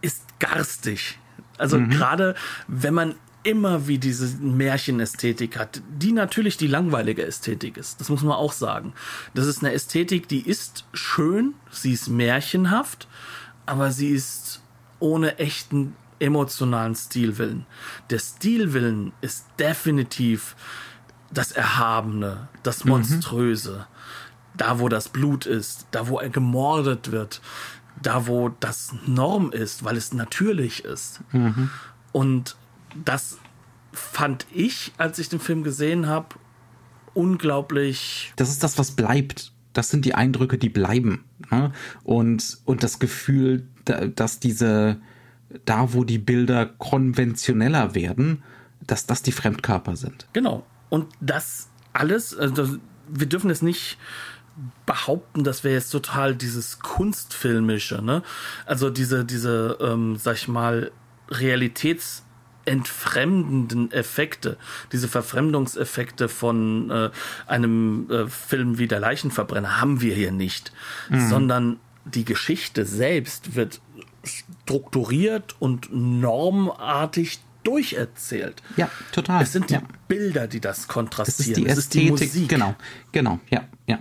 [0.00, 1.18] ist garstig.
[1.56, 1.90] Also mhm.
[1.90, 2.34] gerade
[2.68, 8.00] wenn man immer wie diese Märchenästhetik hat, die natürlich die langweilige Ästhetik ist.
[8.00, 8.92] Das muss man auch sagen.
[9.34, 13.08] Das ist eine Ästhetik, die ist schön, sie ist märchenhaft,
[13.64, 14.60] aber sie ist
[15.00, 17.66] ohne echten emotionalen Stilwillen.
[18.10, 20.56] Der Stilwillen ist definitiv
[21.30, 22.92] das Erhabene, das mhm.
[22.92, 23.86] Monströse.
[23.88, 23.98] Mhm.
[24.56, 27.40] Da, wo das Blut ist, da, wo er gemordet wird,
[28.02, 31.20] da, wo das Norm ist, weil es natürlich ist.
[31.32, 31.70] Mhm.
[32.10, 32.56] Und
[33.04, 33.38] das
[33.92, 36.36] fand ich, als ich den Film gesehen habe,
[37.14, 38.32] unglaublich.
[38.36, 39.52] Das ist das, was bleibt.
[39.72, 41.24] Das sind die Eindrücke, die bleiben.
[41.50, 41.72] Ne?
[42.02, 44.98] Und, und das Gefühl, dass diese,
[45.64, 48.42] da wo die Bilder konventioneller werden,
[48.86, 50.26] dass das die Fremdkörper sind.
[50.32, 50.64] Genau.
[50.88, 52.76] Und das alles, also
[53.08, 53.98] wir dürfen es nicht
[54.86, 58.22] behaupten, das wäre jetzt total dieses Kunstfilmische, ne?
[58.66, 60.90] Also diese, diese, ähm, sag ich mal,
[61.28, 62.22] Realitäts-
[62.68, 64.58] entfremdenden Effekte,
[64.92, 67.10] diese Verfremdungseffekte von äh,
[67.46, 70.72] einem äh, Film wie Der Leichenverbrenner haben wir hier nicht,
[71.08, 71.28] mhm.
[71.28, 71.80] sondern
[72.14, 73.80] die Geschichte selbst wird
[74.24, 78.62] strukturiert und normartig durcherzählt.
[78.76, 79.42] Ja, total.
[79.42, 79.82] Es sind die ja.
[80.06, 81.66] Bilder, die das kontrastieren.
[81.66, 82.48] Es ist die Ästhetik, ist die Musik.
[82.48, 82.74] Genau,
[83.12, 83.98] genau, ja, ja.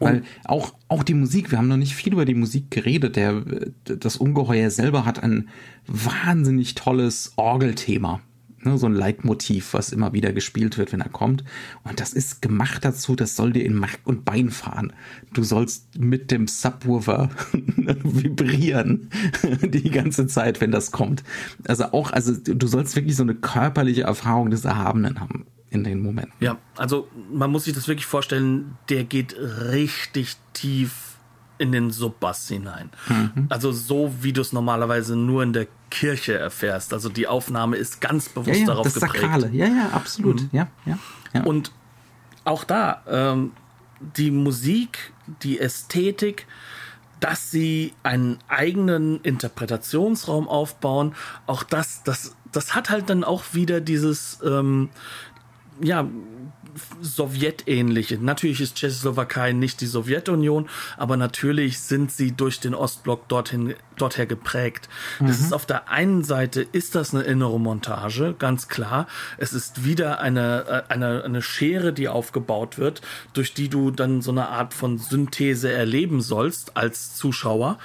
[0.00, 3.16] Weil auch, auch die Musik, wir haben noch nicht viel über die Musik geredet.
[3.16, 3.42] Der,
[3.84, 5.50] das Ungeheuer selber hat ein
[5.86, 8.22] wahnsinnig tolles Orgelthema.
[8.62, 11.44] Ne, so ein Leitmotiv, was immer wieder gespielt wird, wenn er kommt.
[11.82, 14.92] Und das ist gemacht dazu, das soll dir in Mark und Bein fahren.
[15.32, 19.08] Du sollst mit dem Subwoofer vibrieren
[19.62, 21.24] die ganze Zeit, wenn das kommt.
[21.66, 26.02] Also auch, also du sollst wirklich so eine körperliche Erfahrung des Erhabenen haben in den
[26.02, 26.34] Momenten.
[26.40, 31.09] Ja, also man muss sich das wirklich vorstellen, der geht richtig tief
[31.60, 32.88] in den Subbass hinein.
[33.08, 33.46] Mhm.
[33.50, 36.94] Also so, wie du es normalerweise nur in der Kirche erfährst.
[36.94, 39.20] Also die Aufnahme ist ganz bewusst ja, ja, darauf das geprägt.
[39.20, 39.50] Sakrale.
[39.52, 40.42] Ja, ja, absolut.
[40.42, 40.48] Mhm.
[40.52, 40.98] Ja, ja,
[41.34, 41.42] ja.
[41.44, 41.70] Und
[42.44, 43.52] auch da, ähm,
[44.16, 46.46] die Musik, die Ästhetik,
[47.20, 51.14] dass sie einen eigenen Interpretationsraum aufbauen,
[51.46, 54.88] auch das, das, das hat halt dann auch wieder dieses, ähm,
[55.82, 56.06] ja,
[57.00, 58.18] sowjetähnliche.
[58.18, 64.26] Natürlich ist Tschechoslowakei nicht die Sowjetunion, aber natürlich sind sie durch den Ostblock dorthin, dorther
[64.26, 64.88] geprägt.
[65.18, 65.28] Mhm.
[65.28, 69.06] Das ist auf der einen Seite ist das eine innere Montage, ganz klar.
[69.38, 73.02] Es ist wieder eine, äh, eine, eine Schere, die aufgebaut wird,
[73.32, 77.78] durch die du dann so eine Art von Synthese erleben sollst als Zuschauer.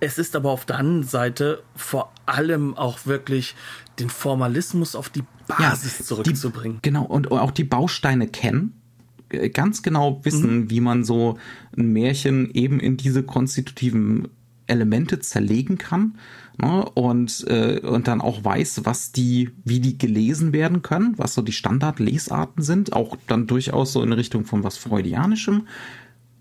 [0.00, 3.54] Es ist aber auf der anderen Seite vor allem auch wirklich
[3.98, 6.78] den Formalismus auf die Basis ja, zurückzubringen.
[6.78, 8.80] Die, genau, und auch die Bausteine kennen,
[9.28, 10.70] äh, ganz genau wissen, mhm.
[10.70, 11.38] wie man so
[11.76, 14.28] ein Märchen eben in diese konstitutiven
[14.66, 16.18] Elemente zerlegen kann
[16.58, 21.34] ne, und, äh, und dann auch weiß, was die, wie die gelesen werden können, was
[21.34, 25.66] so die Standardlesarten sind, auch dann durchaus so in Richtung von was Freudianischem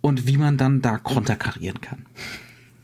[0.01, 2.05] und wie man dann da konterkarieren kann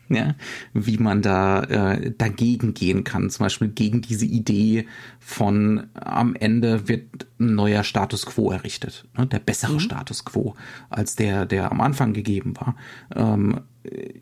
[0.10, 0.36] ja,
[0.74, 3.30] wie man da äh, dagegen gehen kann.
[3.30, 4.88] Zum Beispiel gegen diese Idee
[5.20, 9.80] von am Ende wird ein neuer Status quo errichtet, ne, der bessere mhm.
[9.80, 10.56] Status quo
[10.90, 12.76] als der, der am Anfang gegeben war.
[13.16, 14.14] Ähm, äh,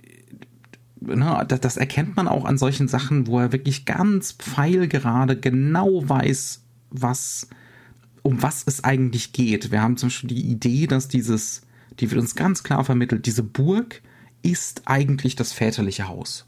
[0.99, 6.07] ne, das, das erkennt man auch an solchen Sachen, wo er wirklich ganz pfeilgerade genau
[6.07, 7.47] weiß, was
[8.27, 9.71] um was es eigentlich geht.
[9.71, 11.61] Wir haben zum Beispiel die Idee, dass dieses,
[12.01, 14.01] die wird uns ganz klar vermittelt, diese Burg
[14.41, 16.45] ist eigentlich das väterliche Haus.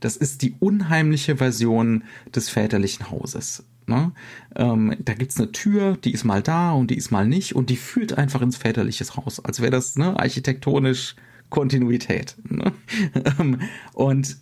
[0.00, 3.64] Das ist die unheimliche Version des väterlichen Hauses.
[3.86, 4.12] Ne?
[4.56, 7.70] Ähm, da gibt's eine Tür, die ist mal da und die ist mal nicht und
[7.70, 11.16] die führt einfach ins väterliche Haus, als wäre das ne, architektonisch
[11.50, 12.36] Kontinuität.
[12.48, 12.72] Ne?
[13.38, 13.60] Ähm,
[13.92, 14.36] und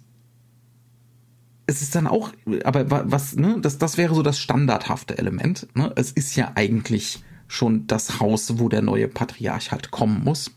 [1.66, 2.32] es ist dann auch,
[2.64, 5.68] aber was, ne, das, das wäre so das standardhafte Element.
[5.74, 5.92] Ne?
[5.96, 10.50] Es ist ja eigentlich schon das Haus, wo der neue Patriarch halt kommen muss.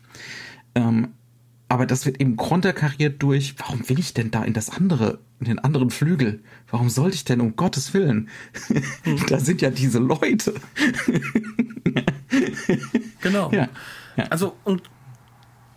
[0.75, 1.09] Ähm,
[1.71, 5.45] aber das wird eben konterkariert durch, warum will ich denn da in das andere, in
[5.45, 6.43] den anderen Flügel?
[6.69, 8.27] Warum sollte ich denn um Gottes Willen?
[9.29, 10.53] da sind ja diese Leute.
[13.21, 13.53] genau.
[13.53, 13.69] Ja,
[14.17, 14.25] ja.
[14.25, 14.83] Also, und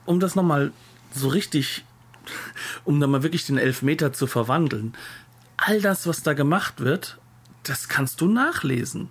[0.05, 0.73] um das nochmal
[1.13, 1.85] so richtig,
[2.85, 4.95] um da mal wirklich den Elfmeter zu verwandeln,
[5.57, 7.21] all das, was da gemacht wird,
[7.63, 9.11] das kannst du nachlesen.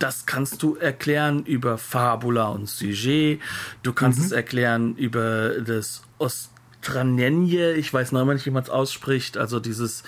[0.00, 3.40] Das kannst du erklären über Fabula und Sujet.
[3.84, 4.24] Du kannst mhm.
[4.24, 7.74] es erklären über das Ostranenje.
[7.74, 9.36] Ich weiß noch immer nicht, wie man es ausspricht.
[9.36, 10.02] Also dieses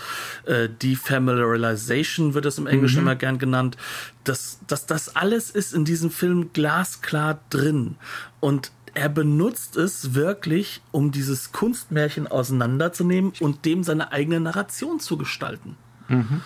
[0.45, 3.07] äh, Defamiliarization wird es im Englischen mhm.
[3.09, 3.77] immer gern genannt.
[4.25, 7.97] Das, das, das alles ist in diesem Film glasklar drin.
[8.41, 15.17] Und er benutzt es wirklich, um dieses Kunstmärchen auseinanderzunehmen und dem seine eigene Narration zu
[15.17, 15.77] gestalten.
[16.09, 16.41] Mhm.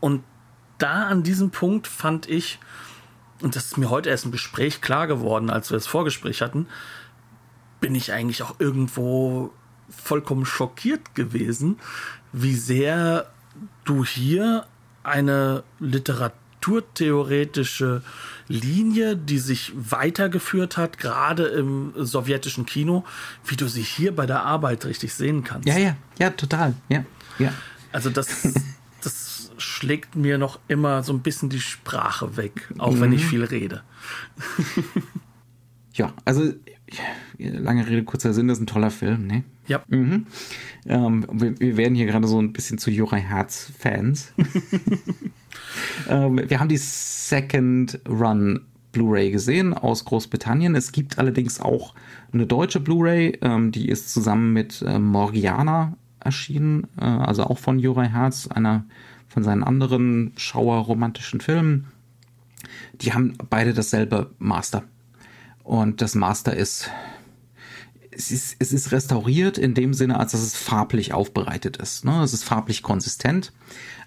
[0.00, 0.24] Und
[0.78, 2.58] da an diesem Punkt fand ich,
[3.42, 6.66] und das ist mir heute erst im Gespräch klar geworden, als wir das Vorgespräch hatten,
[7.80, 9.52] bin ich eigentlich auch irgendwo
[9.90, 11.78] vollkommen schockiert gewesen,
[12.32, 13.30] wie sehr
[13.84, 14.66] du hier
[15.02, 18.02] eine literaturtheoretische
[18.48, 23.04] Linie, die sich weitergeführt hat, gerade im sowjetischen Kino,
[23.44, 25.68] wie du sie hier bei der Arbeit richtig sehen kannst.
[25.68, 26.74] Ja, ja, ja, total.
[26.88, 27.04] Ja,
[27.38, 27.52] ja.
[27.92, 28.52] Also das,
[29.02, 33.00] das schlägt mir noch immer so ein bisschen die Sprache weg, auch mhm.
[33.00, 33.82] wenn ich viel rede.
[35.92, 36.52] ja, also
[37.38, 39.44] lange Rede, kurzer Sinn, das ist ein toller Film, ne?
[39.66, 39.82] Ja.
[39.88, 40.26] Mhm.
[40.86, 44.32] Ähm, wir, wir, werden hier gerade so ein bisschen zu Jura Herz-Fans.
[46.08, 48.60] ähm, wir haben die Second Run
[48.92, 50.74] Blu-ray gesehen aus Großbritannien.
[50.74, 51.94] Es gibt allerdings auch
[52.32, 57.78] eine deutsche Blu-ray, ähm, die ist zusammen mit äh, Morgiana erschienen, äh, also auch von
[57.78, 58.84] Jura Herz, einer
[59.28, 61.88] von seinen anderen schauerromantischen Filmen.
[63.00, 64.84] Die haben beide dasselbe Master.
[65.64, 66.90] Und das Master ist
[68.16, 72.04] es ist, es ist restauriert in dem Sinne, als dass es farblich aufbereitet ist.
[72.04, 72.22] Ne?
[72.22, 73.52] Es ist farblich konsistent,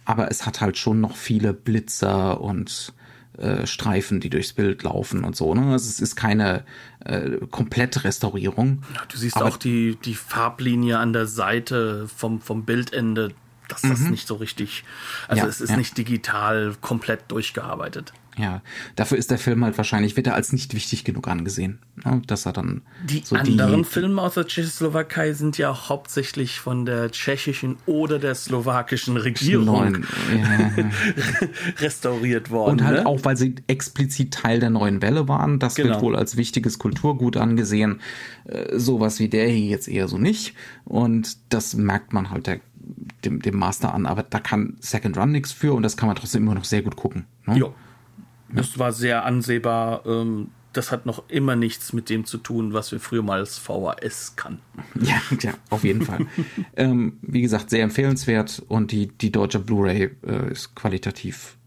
[0.05, 2.93] aber es hat halt schon noch viele Blitzer und
[3.37, 5.53] äh, Streifen, die durchs Bild laufen und so.
[5.53, 5.73] Ne?
[5.73, 6.63] Also es ist keine
[7.05, 8.83] äh, komplette Restaurierung.
[8.95, 13.33] Ja, du siehst auch die, die Farblinie an der Seite vom, vom Bildende,
[13.67, 14.11] dass das mhm.
[14.11, 14.85] nicht so richtig,
[15.27, 15.77] also ja, es ist ja.
[15.77, 18.13] nicht digital komplett durchgearbeitet.
[18.37, 18.61] Ja,
[18.95, 22.21] dafür ist der Film halt wahrscheinlich, wird er als nicht wichtig genug angesehen, ne?
[22.27, 22.83] dass er dann.
[23.03, 28.19] Die so anderen die, Filme aus der Tschechoslowakei sind ja hauptsächlich von der tschechischen oder
[28.19, 30.71] der slowakischen Regierung ja,
[31.79, 32.73] restauriert worden.
[32.73, 33.05] Und halt ne?
[33.07, 35.57] auch, weil sie explizit Teil der neuen Welle waren.
[35.57, 35.89] Das genau.
[35.89, 38.01] wird wohl als wichtiges Kulturgut angesehen.
[38.45, 40.53] Äh, sowas wie der hier jetzt eher so nicht.
[40.85, 42.59] Und das merkt man halt der,
[43.25, 44.05] dem, dem Master an.
[44.05, 46.83] Aber da kann Second Run nichts für und das kann man trotzdem immer noch sehr
[46.83, 47.25] gut gucken.
[47.47, 47.57] Ne?
[47.59, 47.73] Ja.
[48.55, 50.05] Es war sehr ansehbar.
[50.05, 53.57] Ähm, das hat noch immer nichts mit dem zu tun, was wir früher mal als
[53.57, 54.61] VHS kannten.
[55.01, 56.27] Ja, ja auf jeden Fall.
[56.75, 61.57] ähm, wie gesagt, sehr empfehlenswert und die, die deutsche Blu-ray äh, ist qualitativ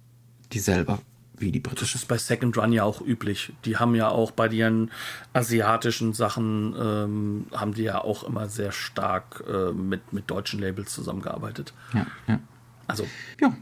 [0.52, 0.98] dieselbe
[1.38, 1.94] wie die britische.
[1.94, 3.52] Das ist bei Second Run ja auch üblich.
[3.64, 4.90] Die haben ja auch bei ihren
[5.32, 10.92] asiatischen Sachen, ähm, haben die ja auch immer sehr stark äh, mit, mit deutschen Labels
[10.92, 11.72] zusammengearbeitet.
[11.94, 12.40] Ja, ja.
[12.86, 13.06] Also.
[13.40, 13.56] Ja,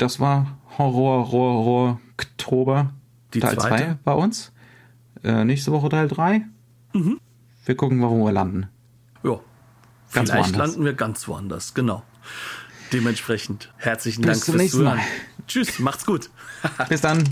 [0.00, 2.92] das war Horror, Horror, Oktober.
[3.34, 4.52] Die Teil 2 bei uns.
[5.22, 6.46] Äh, nächste Woche Teil 3.
[6.94, 7.20] Mhm.
[7.64, 8.68] Wir gucken mal, wo wir landen.
[9.22, 9.38] Ja.
[10.12, 10.68] Ganz Vielleicht woanders.
[10.70, 12.02] landen wir ganz woanders, genau.
[12.92, 14.96] Dementsprechend herzlichen Bis Dank fürs Zuhören.
[14.96, 15.04] Mal.
[15.46, 16.30] Tschüss, macht's gut.
[16.88, 17.22] Bis dann.